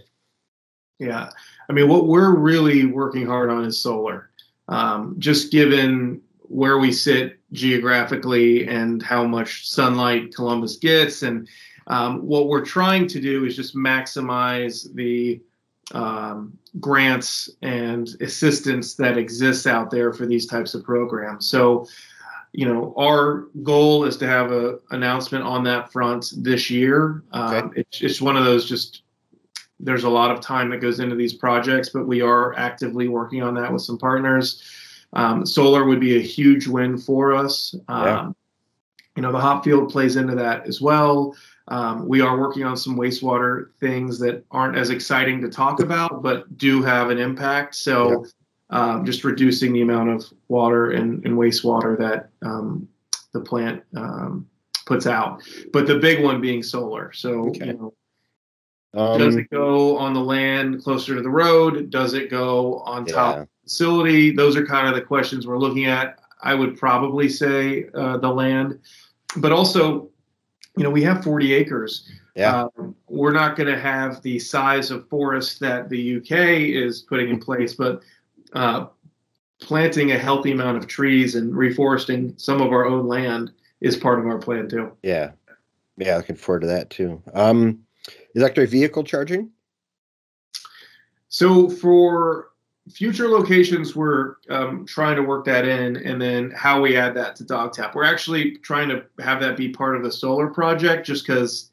Yeah, 0.99 1.31
I 1.69 1.73
mean 1.73 1.89
what 1.89 2.07
we're 2.07 2.37
really 2.37 2.85
working 2.85 3.27
hard 3.27 3.51
on 3.51 3.65
is 3.65 3.83
solar. 3.83 4.31
Um, 4.69 5.17
just 5.19 5.51
given 5.51 6.21
where 6.51 6.79
we 6.79 6.91
sit 6.91 7.39
geographically 7.53 8.67
and 8.67 9.05
how 9.05 9.25
much 9.25 9.69
sunlight 9.69 10.35
Columbus 10.35 10.79
gets. 10.79 11.23
And 11.23 11.47
um, 11.87 12.27
what 12.27 12.49
we're 12.49 12.65
trying 12.65 13.07
to 13.07 13.21
do 13.21 13.45
is 13.45 13.55
just 13.55 13.77
maximize 13.77 14.93
the 14.95 15.41
um, 15.95 16.59
grants 16.81 17.51
and 17.63 18.09
assistance 18.21 18.95
that 18.97 19.17
exists 19.17 19.69
out 19.69 19.93
there 19.93 20.13
for 20.13 20.27
these 20.27 20.45
types 20.47 20.75
of 20.75 20.83
programs. 20.83 21.47
So, 21.49 21.87
you 22.53 22.67
know, 22.67 22.95
our 22.99 23.47
goal 23.63 24.03
is 24.05 24.17
to 24.17 24.27
have 24.27 24.51
an 24.51 24.81
announcement 24.91 25.45
on 25.45 25.63
that 25.65 25.93
front 25.93 26.33
this 26.37 26.69
year. 26.69 27.23
Um, 27.31 27.55
okay. 27.55 27.81
it's, 27.81 28.03
it's 28.03 28.21
one 28.21 28.37
of 28.37 28.45
those 28.45 28.69
just 28.69 29.03
there's 29.79 30.05
a 30.05 30.11
lot 30.11 30.33
of 30.33 30.41
time 30.41 30.69
that 30.71 30.81
goes 30.81 30.99
into 30.99 31.15
these 31.15 31.33
projects, 31.33 31.91
but 31.91 32.09
we 32.09 32.21
are 32.21 32.55
actively 32.59 33.07
working 33.07 33.41
on 33.41 33.55
that 33.55 33.73
with 33.73 33.83
some 33.83 33.97
partners. 33.97 34.63
Um, 35.13 35.45
solar 35.45 35.85
would 35.85 36.01
be 36.01 36.17
a 36.17 36.21
huge 36.23 36.67
win 36.67 36.99
for 36.99 37.35
us. 37.35 37.75
Um, 37.89 38.07
yeah. 38.07 38.31
You 39.17 39.23
know, 39.23 39.33
the 39.33 39.41
hop 39.41 39.65
field 39.65 39.91
plays 39.91 40.17
into 40.17 40.35
that 40.37 40.67
as 40.67 40.81
well. 40.81 41.35
Um, 41.69 42.07
we 42.09 42.21
are 42.21 42.39
working 42.39 42.65
on 42.65 42.77
some 42.77 42.97
wastewater 42.97 43.71
things 43.81 44.19
that 44.21 44.45
aren't 44.51 44.77
as 44.77 44.91
exciting 44.91 45.41
to 45.43 45.49
talk 45.49 45.81
about, 45.81 46.23
but 46.23 46.57
do 46.57 46.83
have 46.83 47.11
an 47.11 47.19
impact. 47.19 47.75
So, 47.75 48.11
yeah. 48.11 48.31
Um, 48.73 49.05
just 49.05 49.25
reducing 49.25 49.73
the 49.73 49.83
amount 49.83 50.11
of 50.11 50.25
water 50.47 50.93
and, 50.93 51.27
and 51.27 51.37
wastewater 51.37 51.99
that 51.99 52.31
um, 52.43 52.89
the 53.33 53.41
plant 53.41 53.83
um, 53.97 54.47
puts 54.87 55.09
out. 55.09 55.43
But 55.73 55.89
the 55.89 55.99
big 55.99 56.23
one 56.23 56.41
being 56.41 56.63
solar. 56.63 57.13
So, 57.13 57.49
okay. 57.49 57.67
you 57.67 57.73
know, 57.73 57.95
um, 58.95 59.19
Does 59.19 59.37
it 59.37 59.51
go 59.51 59.97
on 59.99 60.15
the 60.15 60.21
land 60.21 60.83
closer 60.83 61.15
to 61.15 61.23
the 61.23 61.31
road? 61.31 61.91
Does 61.91 62.15
it 62.15 62.31
go 62.31 62.79
on 62.81 63.07
yeah. 63.07 63.15
top 63.15 63.49
facility? 63.63 64.31
Those 64.33 64.57
are 64.57 64.67
kind 64.67 64.89
of 64.89 64.95
the 64.95 65.03
questions 65.03 65.47
we're 65.47 65.59
looking 65.59 65.87
at. 65.87 66.19
I 66.43 66.55
would 66.55 66.77
probably 66.77 67.29
say 67.29 67.89
uh, 67.95 68.17
the 68.17 68.31
land, 68.31 68.81
but 69.37 69.53
also, 69.53 70.09
you 70.77 70.83
know, 70.83 70.91
we 70.91 71.03
have 71.03 71.23
40 71.23 71.53
acres. 71.53 72.11
Yeah. 72.35 72.69
Um, 72.79 72.97
we're 73.09 73.33
not 73.33 73.57
going 73.57 73.69
to 73.69 73.79
have 73.79 74.23
the 74.23 74.39
size 74.39 74.91
of 74.91 75.09
forest 75.09 75.61
that 75.61 75.89
the 75.89 76.17
UK 76.17 76.33
is 76.33 77.03
putting 77.03 77.29
in 77.29 77.39
place, 77.39 77.75
but 77.75 78.03
uh, 78.55 78.87
planting 79.61 80.13
a 80.13 80.19
healthy 80.19 80.53
amount 80.53 80.79
of 80.79 80.87
trees 80.87 81.35
and 81.35 81.53
reforesting 81.53 82.41
some 82.41 82.61
of 82.61 82.73
our 82.73 82.87
own 82.87 83.07
land 83.07 83.53
is 83.81 83.97
part 83.97 84.19
of 84.19 84.27
our 84.27 84.39
plan 84.39 84.69
too. 84.69 84.93
Yeah. 85.03 85.33
Yeah, 85.97 86.17
looking 86.17 86.37
forward 86.37 86.61
to 86.61 86.67
that 86.69 86.89
too. 86.89 87.23
Um, 87.35 87.81
electric 88.35 88.71
vehicle 88.71 89.05
charging? 89.05 89.51
So 91.29 91.69
for 91.69 92.51
future 92.91 93.29
locations, 93.29 93.95
we're 93.95 94.37
um, 94.49 94.85
trying 94.87 95.17
to 95.17 95.23
work 95.23 95.45
that 95.47 95.67
in, 95.67 95.97
and 95.97 96.21
then 96.21 96.51
how 96.51 96.81
we 96.81 96.97
add 96.97 97.15
that 97.15 97.37
to 97.37 97.45
DogTap. 97.45 97.95
We're 97.95 98.05
actually 98.05 98.57
trying 98.59 98.89
to 98.89 99.05
have 99.23 99.41
that 99.41 99.57
be 99.57 99.69
part 99.69 99.97
of 99.97 100.03
the 100.03 100.13
solar 100.13 100.49
project, 100.49 101.07
just 101.07 101.27
because 101.27 101.71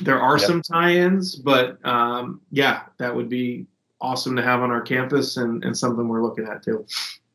there 0.00 0.20
are 0.20 0.38
yep. 0.38 0.46
some 0.46 0.62
tie-ins. 0.62 1.36
But 1.36 1.84
um, 1.86 2.40
yeah, 2.50 2.84
that 2.98 3.14
would 3.14 3.28
be 3.28 3.66
awesome 4.00 4.36
to 4.36 4.42
have 4.42 4.60
on 4.60 4.70
our 4.70 4.82
campus, 4.82 5.36
and, 5.36 5.64
and 5.64 5.76
something 5.76 6.08
we're 6.08 6.22
looking 6.22 6.46
at 6.46 6.62
too. 6.62 6.86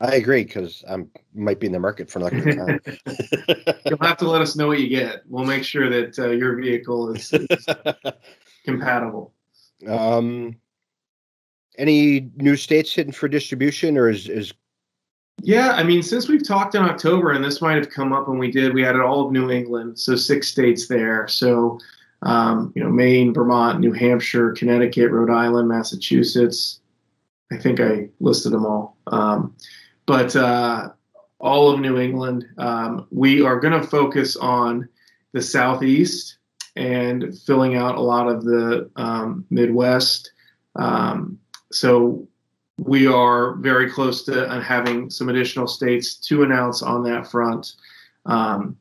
I 0.02 0.16
agree 0.16 0.46
because 0.46 0.84
I 0.90 0.98
might 1.34 1.60
be 1.60 1.68
in 1.68 1.74
the 1.74 1.80
market 1.80 2.10
for 2.10 2.20
electric 2.20 2.58
car. 2.58 2.80
You'll 3.86 3.98
have 4.02 4.18
to 4.18 4.30
let 4.30 4.42
us 4.42 4.56
know 4.56 4.68
what 4.68 4.80
you 4.80 4.88
get. 4.88 5.24
We'll 5.28 5.44
make 5.44 5.66
sure 5.66 5.90
that 5.90 6.18
uh, 6.18 6.30
your 6.30 6.56
vehicle 6.56 7.14
is, 7.14 7.34
is 7.34 7.66
compatible. 8.66 9.34
Um, 9.88 10.56
any 11.78 12.30
new 12.36 12.56
states 12.56 12.94
hitting 12.94 13.14
for 13.14 13.28
distribution, 13.28 13.98
or 13.98 14.10
is 14.10 14.28
is? 14.28 14.54
Yeah, 15.42 15.72
I 15.72 15.84
mean, 15.84 16.04
since 16.04 16.28
we've 16.28 16.46
talked 16.46 16.76
in 16.76 16.82
October, 16.82 17.32
and 17.32 17.44
this 17.44 17.62
might 17.62 17.78
have 17.78 17.90
come 17.90 18.12
up 18.12 18.28
when 18.28 18.38
we 18.38 18.52
did, 18.52 18.74
we 18.74 18.86
added 18.86 19.02
all 19.02 19.26
of 19.26 19.32
New 19.32 19.50
England, 19.50 19.98
so 19.98 20.18
six 20.18 20.50
states 20.50 20.88
there. 20.88 21.30
So, 21.30 21.80
um, 22.24 22.74
you 22.76 22.84
know, 22.84 22.90
Maine, 22.90 23.34
Vermont, 23.34 23.80
New 23.80 23.94
Hampshire, 23.94 24.52
Connecticut, 24.52 25.12
Rhode 25.12 25.32
Island, 25.32 25.70
Massachusetts. 25.70 26.82
I 27.54 27.58
think 27.58 27.80
I 27.80 28.10
listed 28.20 28.52
them 28.52 28.66
all. 28.66 28.98
Um, 29.08 29.56
but 30.06 30.36
uh, 30.36 30.90
all 31.40 31.72
of 31.72 31.80
New 31.80 32.00
England, 32.00 32.46
um, 32.58 33.08
we 33.10 33.42
are 33.42 33.60
going 33.60 33.80
to 33.80 33.88
focus 33.88 34.36
on 34.36 34.90
the 35.32 35.42
Southeast 35.42 36.39
and 36.76 37.38
filling 37.40 37.76
out 37.76 37.96
a 37.96 38.02
lot 38.02 38.28
of 38.28 38.44
the 38.44 38.90
um, 38.96 39.46
Midwest. 39.50 40.32
Um, 40.76 41.40
so 41.72 42.28
we 42.78 43.08
are 43.08 43.56
very 43.56 43.90
close 43.90 44.24
to 44.26 44.62
having 44.62 45.10
some 45.10 45.30
additional 45.30 45.68
states 45.68 46.16
to 46.16 46.44
announce 46.44 46.82
on 46.82 47.04
that 47.04 47.30
front. 47.30 47.74
Um, 48.26 48.78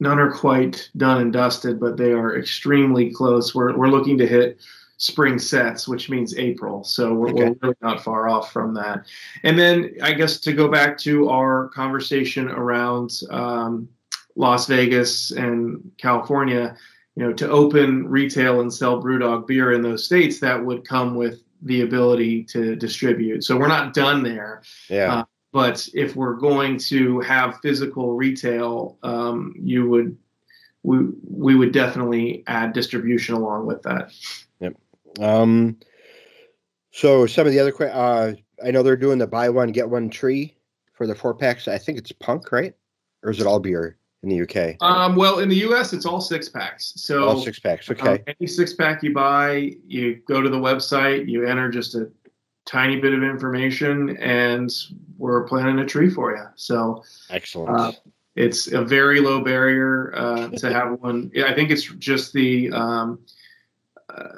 none 0.00 0.18
are 0.18 0.32
quite 0.32 0.90
done 0.96 1.20
and 1.20 1.32
dusted, 1.32 1.80
but 1.80 1.96
they 1.96 2.12
are 2.12 2.36
extremely 2.36 3.12
close. 3.12 3.54
We're, 3.54 3.76
we're 3.76 3.88
looking 3.88 4.18
to 4.18 4.26
hit 4.26 4.60
spring 4.96 5.38
sets, 5.38 5.86
which 5.86 6.10
means 6.10 6.36
April. 6.36 6.82
So 6.84 7.14
we're, 7.14 7.30
okay. 7.30 7.50
we're, 7.50 7.56
really 7.62 7.76
not 7.80 8.02
far 8.02 8.28
off 8.28 8.52
from 8.52 8.74
that. 8.74 9.06
And 9.44 9.58
then 9.58 9.94
I 10.02 10.12
guess 10.12 10.40
to 10.40 10.52
go 10.52 10.68
back 10.68 10.98
to 10.98 11.28
our 11.28 11.68
conversation 11.68 12.48
around 12.48 13.20
um, 13.30 13.88
Las 14.38 14.66
Vegas 14.68 15.32
and 15.32 15.90
California, 15.98 16.76
you 17.16 17.24
know, 17.24 17.32
to 17.32 17.50
open 17.50 18.06
retail 18.06 18.60
and 18.60 18.72
sell 18.72 19.02
BrewDog 19.02 19.48
beer 19.48 19.72
in 19.72 19.82
those 19.82 20.04
states, 20.04 20.38
that 20.38 20.64
would 20.64 20.86
come 20.86 21.16
with 21.16 21.42
the 21.62 21.82
ability 21.82 22.44
to 22.44 22.76
distribute. 22.76 23.42
So 23.42 23.56
we're 23.56 23.66
not 23.66 23.94
done 23.94 24.22
there. 24.22 24.62
Yeah. 24.88 25.12
Uh, 25.12 25.24
but 25.52 25.88
if 25.92 26.14
we're 26.14 26.36
going 26.36 26.78
to 26.78 27.18
have 27.20 27.58
physical 27.62 28.14
retail, 28.14 28.96
um, 29.02 29.54
you 29.58 29.88
would 29.88 30.16
we 30.84 30.98
we 31.28 31.56
would 31.56 31.72
definitely 31.72 32.44
add 32.46 32.72
distribution 32.72 33.34
along 33.34 33.66
with 33.66 33.82
that. 33.82 34.12
Yep. 34.60 34.76
Um, 35.20 35.78
so 36.92 37.26
some 37.26 37.44
of 37.44 37.52
the 37.52 37.58
other, 37.58 37.74
uh, 37.90 38.34
I 38.64 38.70
know 38.70 38.84
they're 38.84 38.96
doing 38.96 39.18
the 39.18 39.26
buy 39.26 39.48
one 39.48 39.72
get 39.72 39.90
one 39.90 40.10
tree 40.10 40.54
for 40.92 41.08
the 41.08 41.14
four 41.14 41.34
packs. 41.34 41.66
I 41.66 41.78
think 41.78 41.98
it's 41.98 42.12
punk, 42.12 42.52
right? 42.52 42.74
Or 43.24 43.30
is 43.30 43.40
it 43.40 43.46
all 43.48 43.58
beer 43.58 43.98
in 44.22 44.28
the 44.28 44.42
UK? 44.42 44.76
Um, 44.80 45.16
well, 45.16 45.38
in 45.38 45.48
the 45.48 45.56
U.S., 45.56 45.92
it's 45.92 46.06
all 46.06 46.20
six 46.20 46.48
packs. 46.48 46.92
So 46.96 47.28
all 47.28 47.40
six 47.42 47.58
packs. 47.58 47.88
um, 47.90 47.96
Okay. 47.98 48.22
any 48.26 48.46
six 48.46 48.74
pack 48.74 49.02
you 49.02 49.12
buy, 49.14 49.72
you 49.86 50.16
go 50.26 50.40
to 50.40 50.48
the 50.48 50.56
website, 50.58 51.28
you 51.28 51.44
enter 51.46 51.68
just 51.70 51.94
a 51.94 52.10
tiny 52.66 53.00
bit 53.00 53.12
of 53.14 53.22
information, 53.22 54.16
and 54.18 54.70
we're 55.16 55.44
planting 55.44 55.78
a 55.78 55.86
tree 55.86 56.10
for 56.10 56.36
you. 56.36 56.44
So 56.56 57.02
Excellent. 57.30 57.78
uh, 57.78 57.92
it's 58.36 58.68
a 58.72 58.82
very 58.84 59.20
low 59.20 59.42
barrier 59.42 60.12
uh, 60.16 60.48
to 60.48 60.72
have 60.72 61.00
one. 61.00 61.30
I 61.44 61.54
think 61.54 61.70
it's 61.70 61.84
just 61.84 62.32
the 62.32 62.70
um, 62.72 63.20
uh, 64.14 64.28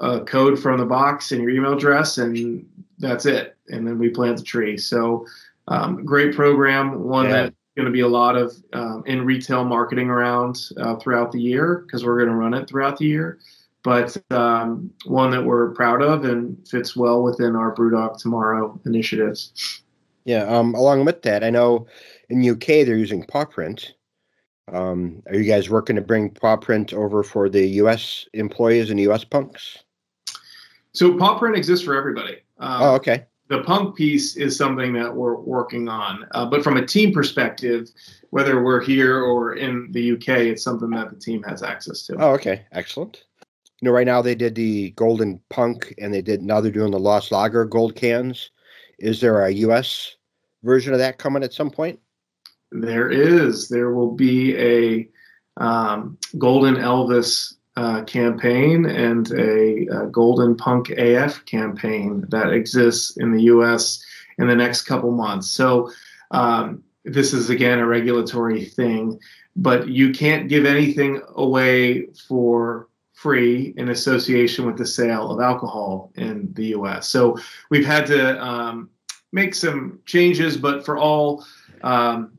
a 0.00 0.20
code 0.24 0.58
from 0.58 0.78
the 0.78 0.86
box 0.86 1.32
and 1.32 1.40
your 1.42 1.50
email 1.50 1.72
address, 1.74 2.18
and 2.18 2.66
that's 2.98 3.26
it. 3.26 3.56
And 3.68 3.86
then 3.86 3.98
we 3.98 4.08
plant 4.10 4.36
the 4.38 4.42
tree. 4.44 4.76
So 4.76 5.26
um, 5.68 6.04
great 6.04 6.34
program, 6.34 7.02
one 7.04 7.26
Yeah. 7.26 7.32
that's 7.32 7.54
going 7.78 7.86
to 7.86 7.92
be 7.92 8.00
a 8.00 8.08
lot 8.08 8.34
of 8.34 8.52
um, 8.72 9.04
in 9.06 9.24
retail 9.24 9.64
marketing 9.64 10.10
around 10.10 10.68
uh, 10.78 10.96
throughout 10.96 11.30
the 11.30 11.40
year 11.40 11.84
because 11.86 12.04
we're 12.04 12.18
going 12.18 12.28
to 12.28 12.34
run 12.34 12.52
it 12.52 12.68
throughout 12.68 12.98
the 12.98 13.06
year. 13.06 13.38
But 13.84 14.16
um, 14.32 14.90
one 15.04 15.30
that 15.30 15.44
we're 15.44 15.70
proud 15.74 16.02
of 16.02 16.24
and 16.24 16.58
fits 16.68 16.96
well 16.96 17.22
within 17.22 17.54
our 17.54 17.72
BrewDog 17.72 18.18
Tomorrow 18.18 18.80
initiatives. 18.84 19.80
yeah. 20.24 20.42
Um, 20.42 20.74
along 20.74 21.04
with 21.04 21.22
that, 21.22 21.44
I 21.44 21.50
know 21.50 21.86
in 22.28 22.46
UK 22.46 22.66
they're 22.84 22.96
using 22.96 23.22
paw 23.22 23.44
print. 23.44 23.94
Um, 24.72 25.22
are 25.28 25.36
you 25.36 25.44
guys 25.44 25.70
working 25.70 25.94
to 25.94 26.02
bring 26.02 26.30
paw 26.30 26.56
print 26.56 26.92
over 26.92 27.22
for 27.22 27.48
the 27.48 27.64
US 27.82 28.26
employees 28.34 28.90
and 28.90 28.98
US 29.00 29.22
punks? 29.22 29.78
So 30.92 31.16
paw 31.16 31.38
print 31.38 31.56
exists 31.56 31.84
for 31.84 31.94
everybody. 31.94 32.38
Um, 32.58 32.82
oh, 32.82 32.94
okay. 32.96 33.26
The 33.48 33.62
punk 33.62 33.96
piece 33.96 34.36
is 34.36 34.56
something 34.56 34.92
that 34.92 35.14
we're 35.14 35.36
working 35.36 35.88
on. 35.88 36.26
Uh, 36.32 36.46
but 36.46 36.62
from 36.62 36.76
a 36.76 36.86
team 36.86 37.12
perspective, 37.12 37.90
whether 38.30 38.62
we're 38.62 38.82
here 38.82 39.20
or 39.20 39.54
in 39.54 39.90
the 39.92 40.12
UK, 40.12 40.28
it's 40.28 40.62
something 40.62 40.90
that 40.90 41.10
the 41.10 41.16
team 41.16 41.42
has 41.44 41.62
access 41.62 42.02
to. 42.06 42.16
Oh, 42.18 42.32
okay. 42.32 42.66
Excellent. 42.72 43.24
You 43.80 43.86
know, 43.86 43.92
right 43.92 44.06
now 44.06 44.20
they 44.20 44.34
did 44.34 44.54
the 44.54 44.90
Golden 44.90 45.40
Punk 45.48 45.94
and 45.98 46.12
they 46.12 46.20
did 46.20 46.42
now 46.42 46.60
they're 46.60 46.72
doing 46.72 46.90
the 46.90 46.98
Lost 46.98 47.32
Lager 47.32 47.64
gold 47.64 47.96
cans. 47.96 48.50
Is 48.98 49.20
there 49.20 49.44
a 49.44 49.50
US 49.50 50.16
version 50.62 50.92
of 50.92 50.98
that 50.98 51.18
coming 51.18 51.42
at 51.42 51.54
some 51.54 51.70
point? 51.70 51.98
There 52.70 53.08
is. 53.08 53.68
There 53.68 53.92
will 53.92 54.14
be 54.14 54.56
a 54.56 55.08
um, 55.56 56.18
Golden 56.36 56.74
Elvis 56.74 57.54
uh, 57.78 58.02
campaign 58.02 58.86
and 58.86 59.30
a, 59.32 59.86
uh 59.88 60.04
Golden 60.06 60.56
Punk 60.56 60.90
AF 60.90 61.44
campaign 61.44 62.24
that 62.28 62.52
exists 62.52 63.16
in 63.18 63.32
the 63.32 63.42
U.S. 63.54 64.04
in 64.38 64.48
the 64.48 64.56
next 64.56 64.82
couple 64.82 65.12
months. 65.12 65.48
So 65.48 65.90
um, 66.32 66.82
this 67.04 67.32
is 67.32 67.50
again 67.50 67.78
a 67.78 67.86
regulatory 67.86 68.64
thing, 68.64 69.20
but 69.54 69.88
you 69.88 70.10
can't 70.10 70.48
give 70.48 70.66
anything 70.66 71.22
away 71.36 72.06
for 72.26 72.88
free 73.12 73.74
in 73.76 73.90
association 73.90 74.66
with 74.66 74.76
the 74.76 74.86
sale 74.86 75.30
of 75.30 75.40
alcohol 75.40 76.10
in 76.16 76.52
the 76.54 76.66
U.S. 76.78 77.08
So 77.08 77.38
we've 77.70 77.86
had 77.86 78.06
to 78.06 78.44
um, 78.44 78.90
make 79.30 79.54
some 79.54 80.00
changes, 80.04 80.56
but 80.56 80.84
for 80.84 80.98
all 80.98 81.44
um, 81.82 82.37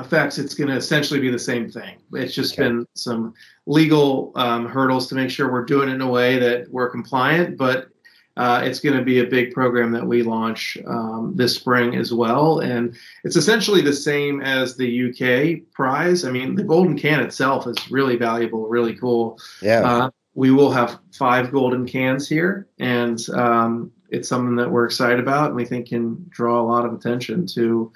effects, 0.00 0.38
it's 0.38 0.54
going 0.54 0.68
to 0.68 0.76
essentially 0.76 1.20
be 1.20 1.30
the 1.30 1.38
same 1.38 1.70
thing. 1.70 1.96
It's 2.12 2.34
just 2.34 2.54
Okay. 2.54 2.64
been 2.68 2.86
some 2.94 3.34
legal 3.66 4.32
um, 4.34 4.66
hurdles 4.66 5.06
to 5.08 5.14
make 5.14 5.30
sure 5.30 5.50
we're 5.50 5.64
doing 5.64 5.88
it 5.88 5.94
in 5.94 6.00
a 6.00 6.08
way 6.08 6.38
that 6.38 6.70
we're 6.70 6.90
compliant, 6.90 7.56
but 7.56 7.88
uh, 8.36 8.62
it's 8.64 8.80
going 8.80 8.96
to 8.96 9.04
be 9.04 9.18
a 9.20 9.24
big 9.26 9.52
program 9.52 9.92
that 9.92 10.06
we 10.06 10.22
launch 10.22 10.78
um, 10.86 11.32
this 11.36 11.54
spring 11.54 11.96
as 11.96 12.12
well. 12.12 12.60
And 12.60 12.96
it's 13.24 13.36
essentially 13.36 13.82
the 13.82 13.92
same 13.92 14.40
as 14.40 14.76
the 14.76 15.10
UK 15.10 15.70
prize. 15.72 16.24
I 16.24 16.30
mean, 16.30 16.54
the 16.54 16.62
golden 16.62 16.96
can 16.96 17.20
itself 17.20 17.66
is 17.66 17.90
really 17.90 18.16
valuable, 18.16 18.66
really 18.68 18.94
cool. 18.94 19.38
Yeah. 19.60 19.80
Uh, 19.80 20.10
we 20.34 20.52
will 20.52 20.70
have 20.70 20.98
five 21.12 21.50
golden 21.50 21.86
cans 21.86 22.28
here, 22.28 22.68
and 22.78 23.18
um, 23.30 23.90
it's 24.10 24.28
something 24.28 24.56
that 24.56 24.70
we're 24.70 24.84
excited 24.86 25.18
about 25.18 25.48
and 25.48 25.56
we 25.56 25.64
think 25.64 25.88
can 25.88 26.24
draw 26.30 26.60
a 26.60 26.66
lot 26.66 26.86
of 26.86 26.92
attention 26.92 27.46
to 27.46 27.92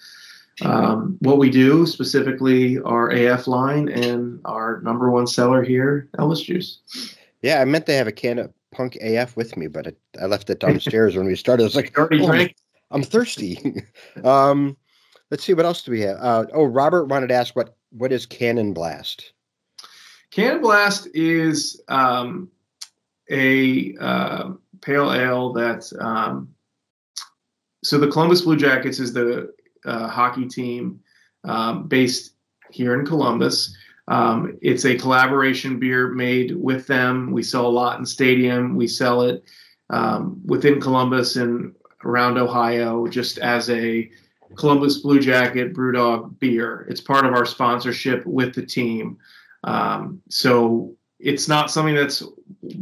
um, 0.63 1.17
what 1.21 1.39
we 1.39 1.51
do, 1.51 1.87
specifically 1.87 2.79
our 2.81 3.11
AF 3.11 3.47
line 3.47 3.89
and 3.89 4.41
our 4.45 4.81
number 4.83 5.11
one 5.11 5.27
seller 5.27 5.63
here, 5.63 6.09
Elvis 6.19 6.45
Juice. 6.45 6.79
yeah, 7.43 7.61
I 7.61 7.65
meant 7.65 7.87
to 7.87 7.93
have 7.95 8.07
a 8.07 8.13
can 8.13 8.39
of 8.39 8.53
Punk 8.71 8.97
AF 9.01 9.37
with 9.37 9.57
me, 9.57 9.67
but 9.69 9.87
it, 9.87 9.99
I 10.21 10.27
left 10.27 10.51
it 10.51 10.61
downstairs 10.61 11.17
when 11.17 11.27
we 11.27 11.37
started. 11.37 11.65
I 11.65 11.67
was 11.67 11.77
like, 11.77 11.93
"Oh? 11.99 12.47
I'm 12.91 13.03
thirsty. 13.03 13.83
um, 14.25 14.77
let's 15.31 15.45
see 15.45 15.55
what 15.55 15.65
else 15.65 15.83
do 15.83 15.91
we 15.91 16.01
have. 16.03 16.19
Uh, 16.21 16.47
oh, 16.53 16.65
Robert 16.65 17.07
wanted 17.07 17.29
to 17.29 17.35
ask 17.35 17.57
what 17.57 17.77
what 17.91 18.13
is 18.13 18.27
Cannon 18.27 18.73
Blast? 18.73 19.33
Can 20.31 20.61
Blast 20.61 21.09
is 21.15 21.81
um, 21.89 22.51
a 23.31 23.97
uh, 23.99 24.51
pale 24.81 25.13
ale 25.13 25.53
that. 25.53 25.91
Um, 26.01 26.51
so 27.83 27.99
the 27.99 28.09
Columbus 28.09 28.41
Blue 28.41 28.57
Jackets 28.57 28.99
is 28.99 29.13
the 29.13 29.53
uh, 29.85 30.09
hockey 30.09 30.47
team 30.47 31.01
um, 31.45 31.87
based 31.87 32.35
here 32.71 32.99
in 32.99 33.07
Columbus. 33.07 33.77
Um, 34.09 34.59
it's 34.61 34.85
a 34.85 34.97
collaboration 34.97 35.79
beer 35.79 36.09
made 36.09 36.55
with 36.57 36.87
them. 36.87 37.31
We 37.33 37.43
sell 37.43 37.67
a 37.67 37.69
lot 37.69 37.99
in 37.99 38.07
Stadium. 38.07 38.77
We 38.77 38.87
sell 38.87 39.23
it 39.23 39.45
um, 39.91 40.41
within 40.45 40.81
Columbus 40.81 41.37
and 41.37 41.75
around 42.05 42.37
Ohio, 42.37 43.07
just 43.07 43.39
as 43.39 43.71
a 43.71 44.11
Columbus 44.57 44.99
Blue 44.99 45.21
Jacket 45.21 45.75
Brewdog 45.75 46.39
beer. 46.39 46.87
It's 46.89 47.01
part 47.01 47.25
of 47.25 47.33
our 47.33 47.47
sponsorship 47.47 48.25
with 48.27 48.55
the 48.55 48.65
team. 48.65 49.19
Um, 49.65 50.21
so 50.29 50.95
it's 51.19 51.49
not 51.49 51.71
something 51.71 51.95
that's 51.95 52.23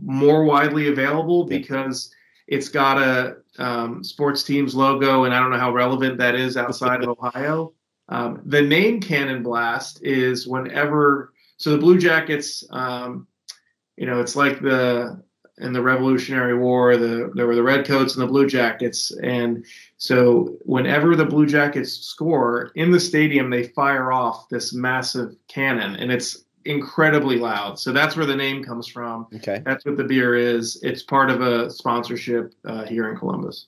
more 0.02 0.44
widely 0.44 0.88
available 0.88 1.44
because 1.44 2.12
it's 2.48 2.68
got 2.68 2.98
a 2.98 3.36
um, 3.58 4.02
sports 4.02 4.42
team's 4.42 4.74
logo, 4.74 5.24
and 5.24 5.34
I 5.34 5.40
don't 5.40 5.50
know 5.50 5.58
how 5.58 5.72
relevant 5.72 6.18
that 6.18 6.34
is 6.34 6.56
outside 6.56 7.02
of 7.02 7.08
Ohio. 7.22 7.72
Um, 8.08 8.42
the 8.44 8.62
name 8.62 9.00
Cannon 9.00 9.42
Blast 9.42 10.02
is 10.02 10.46
whenever 10.46 11.32
so 11.56 11.70
the 11.70 11.78
Blue 11.78 11.96
Jackets, 11.96 12.64
um, 12.70 13.28
you 13.96 14.04
know, 14.06 14.20
it's 14.20 14.34
like 14.34 14.60
the 14.60 15.22
in 15.58 15.72
the 15.72 15.82
Revolutionary 15.82 16.58
War, 16.58 16.96
the 16.96 17.30
there 17.34 17.46
were 17.46 17.54
the 17.54 17.62
Redcoats 17.62 18.14
and 18.14 18.22
the 18.22 18.26
Blue 18.26 18.48
Jackets, 18.48 19.12
and 19.22 19.64
so 19.96 20.56
whenever 20.64 21.14
the 21.14 21.24
Blue 21.24 21.46
Jackets 21.46 21.92
score 21.92 22.72
in 22.74 22.90
the 22.90 22.98
stadium, 22.98 23.48
they 23.48 23.68
fire 23.68 24.10
off 24.10 24.48
this 24.48 24.72
massive 24.72 25.36
cannon, 25.46 25.94
and 25.96 26.10
it's 26.10 26.44
incredibly 26.64 27.38
loud. 27.38 27.78
So 27.78 27.92
that's 27.92 28.16
where 28.16 28.26
the 28.26 28.36
name 28.36 28.62
comes 28.62 28.86
from. 28.86 29.26
Okay. 29.34 29.62
That's 29.64 29.84
what 29.84 29.96
the 29.96 30.04
beer 30.04 30.34
is. 30.34 30.80
It's 30.82 31.02
part 31.02 31.30
of 31.30 31.40
a 31.40 31.70
sponsorship 31.70 32.54
uh, 32.64 32.84
here 32.84 33.10
in 33.10 33.16
Columbus. 33.16 33.66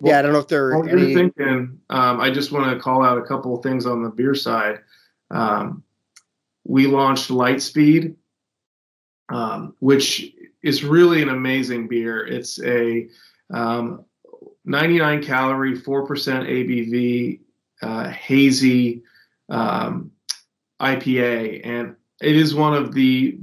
yeah, 0.00 0.18
I 0.18 0.22
don't 0.22 0.32
know 0.32 0.38
if 0.38 0.48
there 0.48 0.68
are 0.68 0.88
any. 0.88 1.14
thinking, 1.14 1.78
um, 1.90 2.20
I 2.20 2.30
just 2.30 2.52
want 2.52 2.70
to 2.70 2.78
call 2.78 3.02
out 3.02 3.18
a 3.18 3.22
couple 3.22 3.56
of 3.56 3.62
things 3.62 3.86
on 3.86 4.02
the 4.02 4.10
beer 4.10 4.34
side. 4.34 4.80
Um, 5.30 5.82
we 6.64 6.86
launched 6.86 7.30
Lightspeed, 7.30 8.14
um, 9.28 9.74
which 9.80 10.32
is 10.62 10.82
really 10.84 11.22
an 11.22 11.28
amazing 11.28 11.88
beer. 11.88 12.26
It's 12.26 12.60
a 12.62 13.08
um, 13.52 14.04
99 14.64 15.22
calorie, 15.22 15.78
4% 15.78 16.06
ABV, 16.06 17.40
uh, 17.82 18.08
hazy 18.08 19.02
um, 19.50 20.10
IPA, 20.80 21.66
and 21.66 21.96
it 22.20 22.36
is 22.36 22.54
one 22.54 22.74
of 22.74 22.94
the 22.94 23.38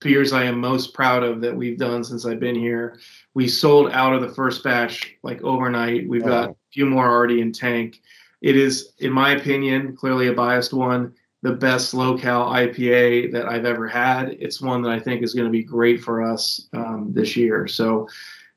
beers 0.00 0.32
I 0.32 0.44
am 0.44 0.58
most 0.58 0.94
proud 0.94 1.22
of 1.22 1.40
that 1.40 1.56
we've 1.56 1.78
done 1.78 2.04
since 2.04 2.26
I've 2.26 2.40
been 2.40 2.56
here. 2.56 2.98
We 3.34 3.48
sold 3.48 3.90
out 3.92 4.14
of 4.14 4.20
the 4.20 4.34
first 4.34 4.64
batch 4.64 5.16
like 5.22 5.42
overnight. 5.42 6.08
We've 6.08 6.24
got 6.24 6.50
a 6.50 6.56
few 6.72 6.86
more 6.86 7.08
already 7.08 7.40
in 7.40 7.52
tank. 7.52 8.00
It 8.40 8.56
is, 8.56 8.92
in 8.98 9.12
my 9.12 9.32
opinion, 9.32 9.96
clearly 9.96 10.26
a 10.26 10.32
biased 10.32 10.72
one, 10.72 11.14
the 11.42 11.52
best 11.52 11.94
low 11.94 12.18
cal 12.18 12.48
IPA 12.50 13.32
that 13.32 13.48
I've 13.48 13.64
ever 13.64 13.86
had. 13.86 14.36
It's 14.40 14.60
one 14.60 14.82
that 14.82 14.90
I 14.90 14.98
think 14.98 15.22
is 15.22 15.34
going 15.34 15.46
to 15.46 15.52
be 15.52 15.62
great 15.62 16.02
for 16.02 16.22
us 16.22 16.68
um, 16.72 17.12
this 17.12 17.36
year. 17.36 17.66
So, 17.66 18.08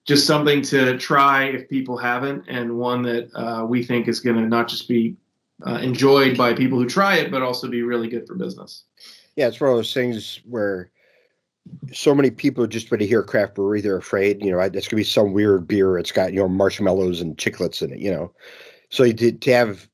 just 0.06 0.28
something 0.28 0.62
to 0.62 0.98
try 1.00 1.46
if 1.46 1.68
people 1.68 1.98
haven't, 1.98 2.46
and 2.48 2.78
one 2.78 3.02
that 3.04 3.30
uh, 3.34 3.66
we 3.66 3.84
think 3.84 4.08
is 4.08 4.20
going 4.20 4.36
to 4.36 4.48
not 4.48 4.68
just 4.68 4.88
be 4.88 5.16
uh, 5.66 5.80
enjoyed 5.82 6.38
by 6.38 6.54
people 6.54 6.78
who 6.78 6.88
try 6.88 7.16
it, 7.16 7.32
but 7.32 7.42
also 7.42 7.68
be 7.68 7.82
really 7.82 8.08
good 8.08 8.28
for 8.28 8.36
business. 8.36 8.84
Yeah, 9.36 9.48
it's 9.48 9.60
one 9.60 9.70
of 9.70 9.76
those 9.76 9.94
things 9.94 10.40
where 10.46 10.90
so 11.94 12.16
many 12.16 12.32
people 12.32 12.68
just 12.68 12.92
when 12.92 13.00
they 13.00 13.06
hear 13.06 13.24
craft 13.24 13.56
brewery, 13.56 13.82
they're 13.82 13.98
afraid. 13.98 14.44
You 14.44 14.52
know, 14.52 14.60
it's 14.60 14.88
gonna 14.88 15.00
be 15.00 15.04
some 15.04 15.34
weird 15.34 15.68
beer. 15.68 15.98
It's 15.98 16.12
got 16.12 16.34
you 16.34 16.40
know 16.40 16.48
marshmallows 16.48 17.22
and 17.22 17.38
chiclets 17.38 17.82
in 17.82 17.94
it. 17.94 18.00
You 18.00 18.12
know, 18.12 18.32
so 18.90 19.04
you 19.04 19.14
did 19.14 19.42
to 19.44 19.54
have 19.54 19.90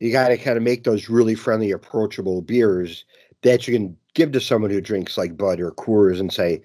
you 0.00 0.12
got 0.12 0.28
to 0.28 0.36
kind 0.36 0.56
of 0.56 0.62
make 0.62 0.84
those 0.84 1.08
really 1.08 1.34
friendly, 1.34 1.70
approachable 1.70 2.42
beers 2.42 3.04
that 3.42 3.66
you 3.66 3.74
can 3.74 3.96
give 4.14 4.32
to 4.32 4.40
someone 4.40 4.70
who 4.70 4.80
drinks 4.80 5.16
like 5.16 5.36
Bud 5.36 5.60
or 5.60 5.72
Coors 5.72 6.20
and 6.20 6.32
say, 6.32 6.62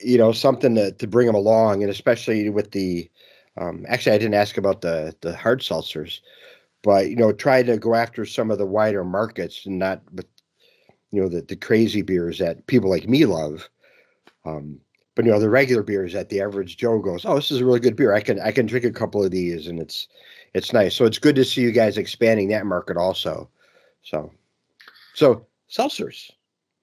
you 0.00 0.18
know, 0.18 0.32
something 0.32 0.74
to, 0.74 0.92
to 0.92 1.06
bring 1.06 1.26
them 1.26 1.36
along, 1.36 1.82
and 1.82 1.90
especially 1.90 2.48
with 2.50 2.72
the. 2.72 3.10
Um, 3.58 3.84
actually, 3.88 4.12
I 4.14 4.18
didn't 4.18 4.34
ask 4.34 4.56
about 4.56 4.80
the 4.80 5.14
the 5.20 5.36
hard 5.36 5.60
seltzers, 5.60 6.20
but 6.82 7.10
you 7.10 7.16
know, 7.16 7.32
try 7.32 7.62
to 7.62 7.76
go 7.78 7.94
after 7.94 8.24
some 8.24 8.50
of 8.50 8.58
the 8.58 8.66
wider 8.66 9.04
markets 9.04 9.66
and 9.66 9.78
not 9.78 10.02
with, 10.12 10.26
you 11.10 11.20
know, 11.20 11.28
the 11.28 11.42
the 11.42 11.56
crazy 11.56 12.02
beers 12.02 12.38
that 12.38 12.66
people 12.66 12.90
like 12.90 13.08
me 13.08 13.24
love. 13.26 13.68
Um, 14.44 14.80
but 15.14 15.24
you 15.24 15.30
know, 15.30 15.40
the 15.40 15.50
regular 15.50 15.82
beers 15.82 16.12
that 16.12 16.28
the 16.28 16.40
average 16.40 16.76
Joe 16.76 16.98
goes, 16.98 17.24
oh, 17.24 17.34
this 17.34 17.50
is 17.50 17.60
a 17.60 17.64
really 17.64 17.80
good 17.80 17.96
beer. 17.96 18.14
I 18.14 18.20
can 18.20 18.40
I 18.40 18.52
can 18.52 18.66
drink 18.66 18.84
a 18.84 18.92
couple 18.92 19.22
of 19.22 19.30
these, 19.30 19.66
and 19.66 19.78
it's 19.78 20.08
it's 20.54 20.72
nice. 20.72 20.94
So 20.94 21.04
it's 21.04 21.18
good 21.18 21.36
to 21.36 21.44
see 21.44 21.62
you 21.62 21.72
guys 21.72 21.98
expanding 21.98 22.48
that 22.48 22.66
market 22.66 22.96
also. 22.96 23.48
So, 24.02 24.32
so 25.14 25.46
seltzers. 25.70 26.30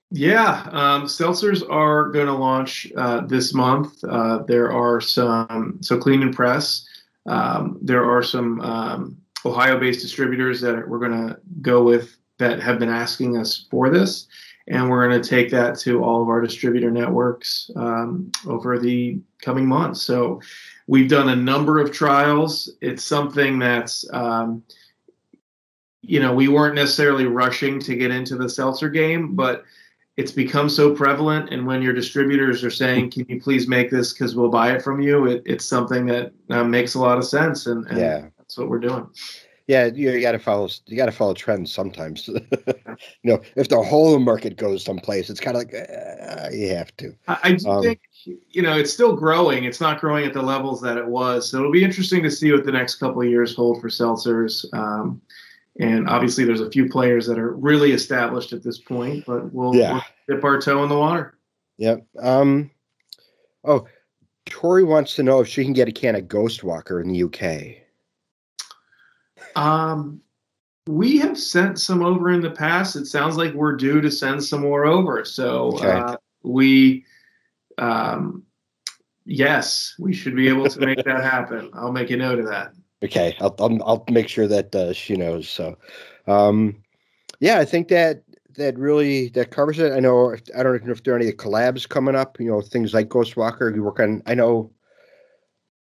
Yeah, 0.09 0.69
um, 0.71 1.03
seltzers 1.03 1.69
are 1.69 2.09
going 2.11 2.27
to 2.27 2.33
launch 2.33 2.89
uh, 2.95 3.21
this 3.25 3.53
month. 3.53 4.01
Uh, 4.05 4.43
there 4.47 4.71
are 4.71 5.01
some, 5.01 5.79
so 5.81 5.97
Clean 5.97 6.21
and 6.21 6.33
Press. 6.33 6.87
Um, 7.25 7.77
there 7.81 8.09
are 8.09 8.23
some 8.23 8.61
um, 8.61 9.17
Ohio-based 9.45 9.99
distributors 9.99 10.61
that 10.61 10.87
we're 10.87 10.99
going 10.99 11.27
to 11.27 11.37
go 11.61 11.83
with 11.83 12.15
that 12.37 12.61
have 12.61 12.79
been 12.79 12.89
asking 12.89 13.37
us 13.37 13.65
for 13.69 13.89
this, 13.89 14.27
and 14.67 14.89
we're 14.89 15.07
going 15.07 15.21
to 15.21 15.29
take 15.29 15.49
that 15.51 15.77
to 15.79 16.03
all 16.03 16.21
of 16.21 16.29
our 16.29 16.41
distributor 16.41 16.91
networks 16.91 17.71
um, 17.75 18.31
over 18.47 18.77
the 18.77 19.19
coming 19.41 19.65
months. 19.65 20.01
So 20.01 20.41
we've 20.87 21.09
done 21.09 21.29
a 21.29 21.35
number 21.35 21.79
of 21.79 21.91
trials. 21.91 22.71
It's 22.81 23.03
something 23.03 23.59
that's 23.59 24.05
um, 24.13 24.63
you 26.07 26.21
know, 26.21 26.33
we 26.33 26.47
weren't 26.47 26.75
necessarily 26.75 27.25
rushing 27.25 27.79
to 27.81 27.95
get 27.95 28.11
into 28.11 28.37
the 28.37 28.49
seltzer 28.49 28.89
game, 28.89 29.35
but 29.35 29.63
it's 30.15 30.31
become 30.31 30.69
so 30.69 30.95
prevalent. 30.95 31.51
And 31.51 31.67
when 31.67 31.81
your 31.81 31.93
distributors 31.93 32.63
are 32.63 32.71
saying, 32.71 33.11
"Can 33.11 33.25
you 33.27 33.41
please 33.41 33.67
make 33.67 33.91
this 33.91 34.13
because 34.13 34.35
we'll 34.35 34.49
buy 34.49 34.71
it 34.71 34.81
from 34.81 35.01
you," 35.01 35.27
it, 35.27 35.43
it's 35.45 35.65
something 35.65 36.05
that 36.07 36.31
uh, 36.49 36.63
makes 36.63 36.95
a 36.95 36.99
lot 36.99 37.17
of 37.17 37.25
sense, 37.25 37.67
and, 37.67 37.85
and 37.87 37.97
yeah. 37.99 38.25
that's 38.37 38.57
what 38.57 38.69
we're 38.69 38.79
doing. 38.79 39.07
Yeah, 39.67 39.87
you, 39.87 40.11
you 40.11 40.21
got 40.21 40.31
to 40.31 40.39
follow. 40.39 40.69
You 40.85 40.95
got 40.95 41.07
to 41.07 41.11
follow 41.11 41.33
trends 41.33 41.73
sometimes. 41.73 42.27
you 42.29 42.37
know, 43.23 43.41
if 43.57 43.67
the 43.67 43.81
whole 43.83 44.17
market 44.17 44.55
goes 44.55 44.83
someplace, 44.83 45.29
it's 45.29 45.41
kind 45.41 45.57
of 45.57 45.63
like 45.63 45.73
uh, 45.73 46.49
you 46.53 46.73
have 46.73 46.95
to. 46.97 47.13
I, 47.27 47.39
I 47.43 47.51
do 47.53 47.69
um, 47.69 47.83
think 47.83 47.99
you 48.23 48.61
know 48.61 48.77
it's 48.77 48.93
still 48.93 49.13
growing. 49.13 49.65
It's 49.65 49.81
not 49.81 49.99
growing 49.99 50.25
at 50.25 50.33
the 50.33 50.41
levels 50.41 50.81
that 50.81 50.97
it 50.97 51.05
was. 51.05 51.51
So 51.51 51.59
it'll 51.59 51.71
be 51.71 51.83
interesting 51.83 52.23
to 52.23 52.31
see 52.31 52.51
what 52.53 52.63
the 52.63 52.71
next 52.71 52.95
couple 52.95 53.21
of 53.21 53.27
years 53.27 53.55
hold 53.55 53.81
for 53.81 53.89
seltzers. 53.89 54.65
Um, 54.73 55.21
and 55.79 56.09
obviously, 56.09 56.45
there's 56.45 56.61
a 56.61 56.71
few 56.71 56.87
players 56.89 57.27
that 57.27 57.37
are 57.37 57.51
really 57.51 57.91
established 57.91 58.53
at 58.53 58.63
this 58.63 58.79
point, 58.79 59.25
but 59.27 59.53
we'll, 59.53 59.75
yeah. 59.75 60.01
we'll 60.27 60.37
dip 60.37 60.43
our 60.43 60.59
toe 60.59 60.81
in 60.83 60.89
the 60.89 60.97
water. 60.97 61.37
Yep. 61.77 62.05
Um, 62.19 62.71
oh, 63.63 63.85
Tori 64.45 64.83
wants 64.83 65.15
to 65.15 65.23
know 65.23 65.41
if 65.41 65.47
she 65.47 65.63
can 65.63 65.73
get 65.73 65.87
a 65.87 65.91
can 65.91 66.15
of 66.15 66.27
Ghost 66.27 66.63
Walker 66.63 66.99
in 66.99 67.09
the 67.09 67.23
UK. 67.23 67.86
Um, 69.57 70.21
we 70.87 71.17
have 71.17 71.37
sent 71.37 71.79
some 71.79 72.01
over 72.03 72.31
in 72.31 72.41
the 72.41 72.51
past. 72.51 72.95
It 72.95 73.07
sounds 73.07 73.35
like 73.35 73.53
we're 73.53 73.75
due 73.75 73.99
to 74.01 74.09
send 74.09 74.43
some 74.43 74.61
more 74.61 74.85
over. 74.85 75.25
So 75.25 75.73
okay. 75.73 75.91
uh, 75.91 76.15
we, 76.43 77.03
um, 77.77 78.43
yes, 79.25 79.95
we 79.99 80.13
should 80.13 80.35
be 80.35 80.47
able 80.47 80.69
to 80.69 80.79
make 80.79 81.03
that 81.03 81.23
happen. 81.23 81.69
I'll 81.73 81.91
make 81.91 82.11
a 82.11 82.17
note 82.17 82.39
of 82.39 82.47
that. 82.47 82.73
Okay, 83.03 83.35
I'll, 83.41 83.55
I'll, 83.59 83.83
I'll 83.83 84.05
make 84.09 84.27
sure 84.29 84.47
that 84.47 84.73
uh, 84.73 84.93
she 84.93 85.15
knows. 85.15 85.49
So, 85.49 85.77
um, 86.27 86.81
yeah, 87.39 87.59
I 87.59 87.65
think 87.65 87.89
that 87.89 88.23
that 88.55 88.77
really 88.77 89.29
that 89.29 89.51
covers 89.51 89.77
it. 89.77 89.91
I 89.93 89.99
know 89.99 90.35
I 90.57 90.63
don't 90.63 90.83
know 90.83 90.91
if 90.91 91.03
there 91.03 91.13
are 91.13 91.19
any 91.19 91.31
collabs 91.31 91.87
coming 91.87 92.15
up. 92.15 92.39
You 92.39 92.47
know, 92.47 92.61
things 92.61 92.95
like 92.95 93.09
Ghostwalker. 93.09 93.73
You 93.73 93.83
work 93.83 93.99
on. 93.99 94.23
I 94.25 94.33
know. 94.33 94.71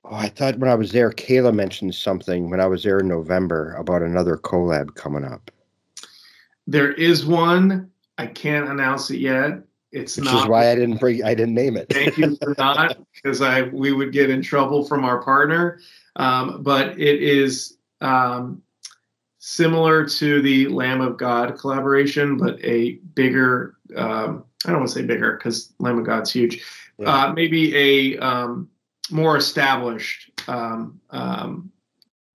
Oh, 0.04 0.14
I 0.14 0.28
thought 0.28 0.58
when 0.58 0.70
I 0.70 0.74
was 0.74 0.92
there, 0.92 1.10
Kayla 1.10 1.54
mentioned 1.54 1.94
something 1.94 2.50
when 2.50 2.60
I 2.60 2.66
was 2.66 2.82
there 2.82 2.98
in 2.98 3.08
November 3.08 3.74
about 3.74 4.02
another 4.02 4.36
collab 4.36 4.94
coming 4.94 5.24
up. 5.24 5.50
There 6.66 6.92
is 6.92 7.24
one. 7.24 7.90
I 8.18 8.26
can't 8.26 8.68
announce 8.68 9.10
it 9.10 9.18
yet. 9.18 9.62
It's 9.92 10.16
Which 10.16 10.24
not. 10.24 10.44
is 10.44 10.48
why 10.48 10.70
I 10.70 10.74
didn't 10.74 10.98
bring. 10.98 11.22
I 11.22 11.34
didn't 11.34 11.54
name 11.54 11.76
it. 11.76 11.88
thank 11.90 12.16
you 12.16 12.36
for 12.42 12.54
not, 12.58 12.98
because 13.14 13.42
I 13.42 13.62
we 13.62 13.92
would 13.92 14.12
get 14.12 14.30
in 14.30 14.42
trouble 14.42 14.84
from 14.84 15.04
our 15.04 15.22
partner. 15.22 15.80
Um, 16.16 16.62
but 16.62 16.98
it 16.98 17.22
is 17.22 17.76
um, 18.00 18.62
similar 19.38 20.06
to 20.06 20.42
the 20.42 20.68
Lamb 20.68 21.00
of 21.00 21.16
God 21.18 21.58
collaboration, 21.58 22.36
but 22.36 22.62
a 22.64 22.94
bigger. 23.14 23.76
Um, 23.94 24.44
I 24.64 24.70
don't 24.70 24.80
want 24.80 24.88
to 24.88 24.94
say 24.94 25.02
bigger 25.04 25.36
because 25.36 25.72
Lamb 25.78 25.98
of 25.98 26.06
God's 26.06 26.32
huge. 26.32 26.64
Yeah. 26.98 27.26
Uh, 27.26 27.32
maybe 27.34 27.76
a 27.76 28.18
um, 28.18 28.68
more 29.12 29.36
established 29.36 30.30
um, 30.48 31.00
um, 31.10 31.70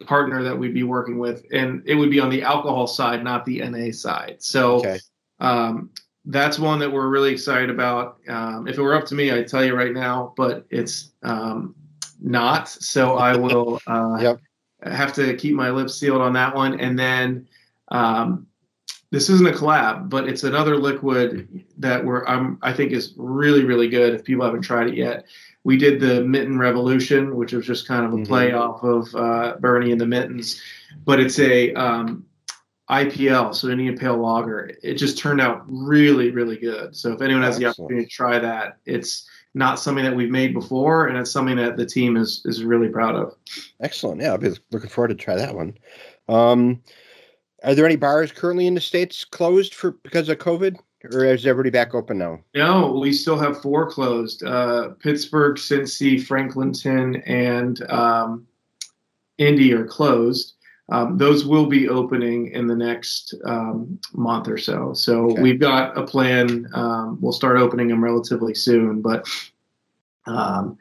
partner 0.06 0.44
that 0.44 0.58
we'd 0.58 0.74
be 0.74 0.84
working 0.84 1.18
with, 1.18 1.46
and 1.52 1.82
it 1.86 1.96
would 1.96 2.12
be 2.12 2.20
on 2.20 2.30
the 2.30 2.44
alcohol 2.44 2.88
side, 2.88 3.24
not 3.24 3.46
the 3.46 3.68
NA 3.68 3.92
side. 3.92 4.38
So. 4.40 4.76
Okay. 4.78 5.00
Um, 5.40 5.92
that's 6.30 6.60
one 6.60 6.78
that 6.80 6.92
we're 6.92 7.08
really 7.08 7.32
excited 7.32 7.70
about. 7.70 8.18
Um, 8.28 8.68
if 8.68 8.78
it 8.78 8.82
were 8.82 8.94
up 8.94 9.06
to 9.06 9.16
me, 9.16 9.32
I'd 9.32 9.48
tell 9.48 9.63
you 9.63 9.76
right 9.76 9.94
now, 9.94 10.34
but 10.36 10.66
it's 10.70 11.12
um, 11.24 11.74
not. 12.22 12.68
So 12.68 13.16
I 13.16 13.36
will 13.38 13.80
uh, 13.88 14.18
yep. 14.22 14.40
have 14.84 15.13
to 15.13 15.36
keep 15.36 15.56
my 15.56 15.72
lips 15.72 15.96
sealed 15.96 16.22
on 16.22 16.34
that 16.34 16.54
one. 16.54 16.80
And 16.80 17.00
then 17.00 17.48
um, 17.90 18.46
this 19.12 19.30
isn't 19.30 19.48
a 19.48 19.52
collab, 19.52 20.10
but 20.10 20.28
it's 20.28 20.44
another 20.44 20.78
liquid 20.78 21.63
that 21.78 22.04
we're 22.04 22.26
I'm, 22.26 22.60
I 22.62 22.74
think 22.74 22.92
is 22.92 23.13
really 23.16 23.63
really 23.63 23.88
good. 23.88 24.13
If 24.13 24.26
people 24.26 24.44
haven't 24.44 24.62
tried 24.62 24.88
it 24.88 24.96
yet, 24.96 25.26
we 25.68 25.76
did 25.76 26.00
the 26.00 26.24
Mitten 26.24 26.58
Revolution, 26.58 27.36
which 27.36 27.52
was 27.52 27.66
just 27.66 27.90
kind 27.90 28.06
of 28.06 28.14
a 28.14 28.16
mm-hmm. 28.16 28.24
play 28.24 28.54
off 28.54 28.82
of 28.84 29.14
uh, 29.14 29.58
Bernie 29.60 29.92
and 29.92 30.00
the 30.00 30.06
Mittens, 30.06 30.62
but 31.04 31.20
it's 31.20 31.40
a 31.40 31.74
um, 31.74 32.26
IPL, 32.90 33.54
so 33.54 33.68
Indian 33.68 33.98
Pale 33.98 34.16
Lager. 34.16 34.72
It 34.82 34.94
just 34.94 35.18
turned 35.18 35.42
out 35.42 35.66
really, 35.68 36.32
really 36.32 36.56
good. 36.56 36.96
So 36.96 37.12
if 37.12 37.22
anyone 37.22 37.44
has 37.44 37.56
Excellent. 37.56 37.76
the 37.76 37.84
opportunity 37.84 38.06
to 38.06 38.10
try 38.10 38.40
that, 38.40 38.78
it's 38.86 39.28
not 39.56 39.78
something 39.78 40.06
that 40.06 40.16
we've 40.16 40.32
made 40.32 40.54
before, 40.54 41.08
and 41.08 41.18
it's 41.18 41.32
something 41.32 41.58
that 41.58 41.76
the 41.76 41.86
team 41.86 42.16
is 42.16 42.42
is 42.46 42.64
really 42.64 42.88
proud 42.88 43.18
of. 43.18 43.36
Excellent. 43.82 44.22
Yeah, 44.22 44.32
I'll 44.32 44.38
be 44.38 44.52
looking 44.72 44.90
forward 44.90 45.10
to 45.10 45.16
try 45.16 45.36
that 45.36 45.54
one. 45.54 45.74
Um, 46.30 46.82
are 47.64 47.76
there 47.76 47.86
any 47.86 47.98
bars 47.98 48.32
currently 48.32 48.68
in 48.68 48.74
the 48.74 48.80
states 48.80 49.26
closed 49.26 49.74
for 49.74 49.92
because 49.92 50.30
of 50.30 50.38
COVID, 50.38 50.80
or 51.13 51.26
is 51.26 51.46
everybody 51.46 51.70
back 51.70 51.93
open 51.93 52.17
now? 52.17 52.39
No, 52.56 52.91
we 52.91 53.13
still 53.13 53.38
have 53.38 53.62
four 53.62 53.89
closed: 53.89 54.43
uh, 54.43 54.89
Pittsburgh, 55.00 55.58
Cincy, 55.58 56.15
Franklinton, 56.15 57.22
and 57.26 57.89
um, 57.89 58.48
Indy 59.38 59.74
are 59.74 59.86
closed. 59.86 60.54
Um, 60.89 61.17
those 61.17 61.46
will 61.46 61.65
be 61.65 61.89
opening 61.89 62.52
in 62.52 62.65
the 62.65 62.76
next 62.76 63.34
um, 63.43 64.00
month 64.13 64.48
or 64.48 64.58
so. 64.58 64.93
So 64.93 65.32
okay. 65.32 65.41
we've 65.41 65.60
got 65.60 65.98
a 65.98 66.04
plan. 66.06 66.70
Um, 66.74 67.17
we'll 67.20 67.34
start 67.34 67.58
opening 67.58 67.89
them 67.89 68.04
relatively 68.04 68.56
soon, 68.56 69.02
but 69.02 69.28
um, 70.28 70.78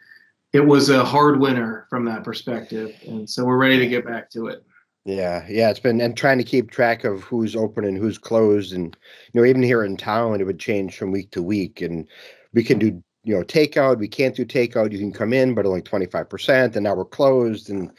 it 0.52 0.60
was 0.60 0.90
a 0.90 1.04
hard 1.04 1.40
winter 1.40 1.86
from 1.90 2.04
that 2.04 2.24
perspective, 2.24 2.94
and 3.06 3.28
so 3.28 3.44
we're 3.44 3.56
ready 3.56 3.78
to 3.78 3.86
get 3.88 4.04
back 4.04 4.30
to 4.30 4.46
it. 4.46 4.64
Yeah, 5.06 5.46
yeah, 5.48 5.70
it's 5.70 5.78
been 5.78 6.00
and 6.00 6.16
trying 6.16 6.38
to 6.38 6.44
keep 6.44 6.72
track 6.72 7.04
of 7.04 7.22
who's 7.22 7.54
open 7.54 7.84
and 7.84 7.96
who's 7.96 8.18
closed, 8.18 8.72
and 8.72 8.96
you 9.32 9.40
know, 9.40 9.46
even 9.46 9.62
here 9.62 9.84
in 9.84 9.96
town, 9.96 10.40
it 10.40 10.44
would 10.44 10.58
change 10.58 10.98
from 10.98 11.12
week 11.12 11.30
to 11.30 11.42
week, 11.42 11.80
and 11.80 12.08
we 12.52 12.64
can 12.64 12.80
do 12.80 13.00
you 13.22 13.36
know 13.36 13.44
takeout. 13.44 13.98
We 13.98 14.08
can't 14.08 14.34
do 14.34 14.44
takeout. 14.44 14.90
You 14.90 14.98
can 14.98 15.12
come 15.12 15.32
in, 15.32 15.54
but 15.54 15.64
only 15.64 15.80
twenty 15.80 16.06
five 16.06 16.28
percent, 16.28 16.74
and 16.74 16.82
now 16.82 16.96
we're 16.96 17.04
closed, 17.04 17.70
and 17.70 17.92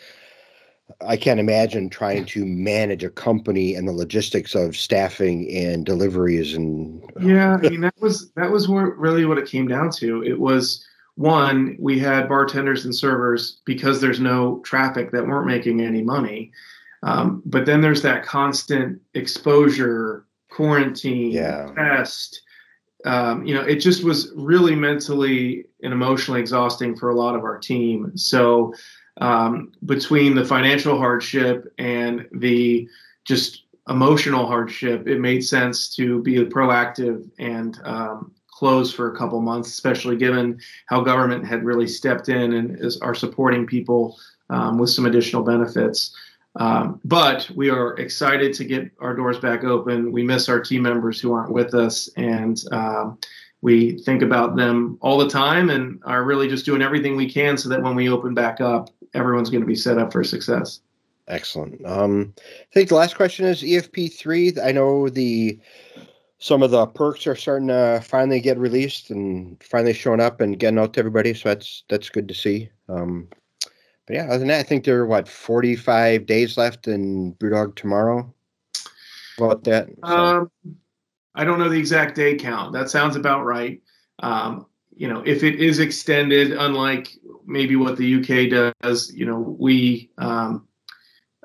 I 0.99 1.15
can't 1.15 1.39
imagine 1.39 1.89
trying 1.89 2.25
to 2.25 2.45
manage 2.45 3.05
a 3.05 3.09
company 3.09 3.75
and 3.75 3.87
the 3.87 3.93
logistics 3.93 4.53
of 4.53 4.75
staffing 4.75 5.49
and 5.55 5.85
deliveries 5.85 6.53
and 6.53 7.03
yeah 7.19 7.51
i 7.51 7.67
uh, 7.67 7.69
mean 7.69 7.81
that 7.81 7.93
was 7.99 8.31
that 8.31 8.51
was 8.51 8.69
really 8.69 9.25
what 9.25 9.37
it 9.37 9.45
came 9.47 9.67
down 9.67 9.91
to 9.91 10.23
it 10.23 10.39
was 10.39 10.85
one 11.15 11.75
we 11.77 11.99
had 11.99 12.29
bartenders 12.29 12.85
and 12.85 12.95
servers 12.95 13.59
because 13.65 13.99
there's 13.99 14.21
no 14.21 14.59
traffic 14.59 15.11
that 15.11 15.27
weren't 15.27 15.47
making 15.47 15.81
any 15.81 16.01
money 16.01 16.51
um, 17.03 17.41
but 17.45 17.65
then 17.65 17.81
there's 17.81 18.01
that 18.01 18.23
constant 18.23 18.99
exposure 19.13 20.25
quarantine 20.49 21.31
yeah. 21.31 21.71
test 21.75 22.41
um, 23.05 23.45
you 23.45 23.53
know 23.53 23.61
it 23.61 23.77
just 23.77 24.03
was 24.03 24.31
really 24.35 24.75
mentally 24.75 25.65
and 25.83 25.93
emotionally 25.93 26.39
exhausting 26.39 26.95
for 26.95 27.09
a 27.09 27.15
lot 27.15 27.35
of 27.35 27.43
our 27.43 27.57
team 27.57 28.11
so 28.15 28.73
um, 29.19 29.71
between 29.85 30.35
the 30.35 30.45
financial 30.45 30.97
hardship 30.97 31.73
and 31.77 32.27
the 32.33 32.87
just 33.25 33.63
emotional 33.89 34.45
hardship, 34.45 35.07
it 35.07 35.19
made 35.19 35.43
sense 35.43 35.93
to 35.95 36.21
be 36.21 36.35
proactive 36.45 37.29
and 37.39 37.79
um, 37.83 38.31
close 38.51 38.91
for 38.91 39.11
a 39.11 39.17
couple 39.17 39.39
months, 39.41 39.69
especially 39.69 40.17
given 40.17 40.59
how 40.87 41.01
government 41.01 41.45
had 41.45 41.63
really 41.63 41.87
stepped 41.87 42.29
in 42.29 42.53
and 42.53 42.79
is, 42.79 42.99
are 43.01 43.15
supporting 43.15 43.65
people 43.65 44.17
um, 44.49 44.77
with 44.77 44.89
some 44.89 45.05
additional 45.05 45.43
benefits. 45.43 46.15
Um, 46.57 46.99
but 47.05 47.49
we 47.55 47.69
are 47.69 47.95
excited 47.97 48.53
to 48.55 48.65
get 48.65 48.91
our 48.99 49.15
doors 49.15 49.39
back 49.39 49.63
open. 49.63 50.11
We 50.11 50.23
miss 50.23 50.49
our 50.49 50.59
team 50.59 50.81
members 50.81 51.19
who 51.19 51.31
aren't 51.31 51.51
with 51.51 51.73
us, 51.73 52.09
and 52.17 52.61
um, 52.71 53.19
we 53.61 53.99
think 53.99 54.21
about 54.21 54.55
them 54.55 54.97
all 55.01 55.17
the 55.17 55.29
time 55.29 55.69
and 55.69 56.01
are 56.05 56.23
really 56.23 56.47
just 56.47 56.65
doing 56.65 56.81
everything 56.81 57.15
we 57.15 57.31
can 57.31 57.57
so 57.57 57.69
that 57.69 57.81
when 57.81 57.95
we 57.95 58.09
open 58.09 58.33
back 58.33 58.61
up, 58.61 58.89
everyone's 59.13 59.49
going 59.49 59.61
to 59.61 59.67
be 59.67 59.75
set 59.75 59.97
up 59.97 60.11
for 60.11 60.23
success. 60.23 60.81
Excellent. 61.27 61.85
Um, 61.85 62.33
I 62.39 62.73
think 62.73 62.89
the 62.89 62.95
last 62.95 63.15
question 63.15 63.45
is 63.45 63.61
EFP 63.61 64.13
three. 64.13 64.53
I 64.63 64.71
know 64.71 65.09
the 65.09 65.59
some 66.39 66.61
of 66.63 66.71
the 66.71 66.85
perks 66.85 67.27
are 67.27 67.35
starting 67.35 67.67
to 67.67 68.01
finally 68.03 68.39
get 68.39 68.57
released 68.57 69.09
and 69.09 69.61
finally 69.61 69.93
showing 69.93 70.21
up 70.21 70.39
and 70.39 70.59
getting 70.59 70.79
out 70.79 70.93
to 70.93 70.99
everybody. 70.99 71.33
So 71.33 71.49
that's 71.49 71.83
that's 71.89 72.09
good 72.09 72.27
to 72.27 72.33
see. 72.33 72.69
Um, 72.87 73.27
but 74.07 74.15
yeah, 74.15 74.25
other 74.25 74.39
than 74.39 74.47
that, 74.47 74.59
I 74.59 74.63
think 74.63 74.85
there 74.85 74.99
are 74.99 75.05
what 75.05 75.27
forty 75.27 75.75
five 75.75 76.25
days 76.25 76.57
left 76.57 76.87
in 76.87 77.33
Brewdog 77.35 77.75
tomorrow. 77.75 78.33
About 79.37 79.63
that. 79.65 79.89
So. 80.03 80.07
Um, 80.07 80.51
I 81.35 81.43
don't 81.43 81.59
know 81.59 81.69
the 81.69 81.77
exact 81.77 82.15
day 82.15 82.35
count. 82.35 82.73
That 82.73 82.89
sounds 82.89 83.15
about 83.15 83.45
right. 83.45 83.79
Um, 84.19 84.65
you 84.95 85.07
know, 85.07 85.21
if 85.25 85.43
it 85.43 85.59
is 85.59 85.77
extended, 85.77 86.51
unlike 86.53 87.11
maybe 87.45 87.75
what 87.75 87.97
the 87.97 88.15
UK 88.15 88.73
does, 88.81 89.13
you 89.13 89.25
know, 89.25 89.55
we 89.59 90.09
um, 90.17 90.67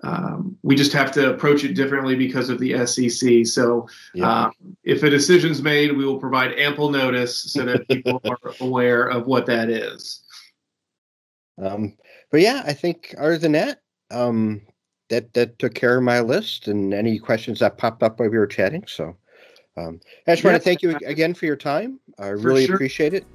um, 0.03 0.57
we 0.63 0.75
just 0.75 0.93
have 0.93 1.13
to 1.13 1.33
approach 1.33 1.63
it 1.63 1.75
differently 1.75 2.17
because 2.17 2.49
of 2.49 2.59
the 2.59 2.87
SEC. 2.87 3.47
So, 3.47 3.87
yeah. 4.15 4.47
um, 4.47 4.53
if 4.83 5.03
a 5.03 5.11
decision's 5.11 5.63
made, 5.63 5.97
we 5.97 6.05
will 6.05 6.19
provide 6.19 6.59
ample 6.59 6.91
notice 6.91 7.53
so 7.53 7.65
that 7.65 7.87
people 7.89 8.21
are 8.25 8.55
aware 8.61 9.05
of 9.05 9.27
what 9.27 9.47
that 9.47 9.69
is. 9.69 10.23
Um, 11.63 11.97
but 12.33 12.41
yeah, 12.41 12.63
I 12.67 12.73
think 12.73 13.15
other 13.19 13.39
than 13.39 13.53
that, 13.53 13.83
um, 14.11 14.63
that 15.11 15.35
that 15.35 15.59
took 15.59 15.75
care 15.75 15.99
of 15.99 16.03
my 16.03 16.21
list 16.21 16.67
and 16.67 16.93
any 16.93 17.19
questions 17.19 17.61
that 17.61 17.79
popped 17.79 18.03
up 18.03 18.19
while 18.19 18.31
we 18.31 18.39
were 18.39 18.47
chatting. 18.47 18.85
So, 18.89 19.15
um, 19.77 20.01
I 20.27 20.33
just 20.33 20.43
want 20.43 20.57
to 20.57 20.61
thank 20.61 20.83
you 20.83 20.97
again 21.07 21.35
for 21.35 21.47
your 21.47 21.57
time. 21.57 22.01
I 22.19 22.29
really 22.29 22.67
sure. 22.67 22.75
appreciate 22.75 23.15
it. 23.15 23.27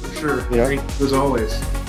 For 0.00 0.14
sure. 0.14 0.50
You 0.50 0.56
know, 0.56 0.82
as 1.00 1.12
always. 1.12 1.79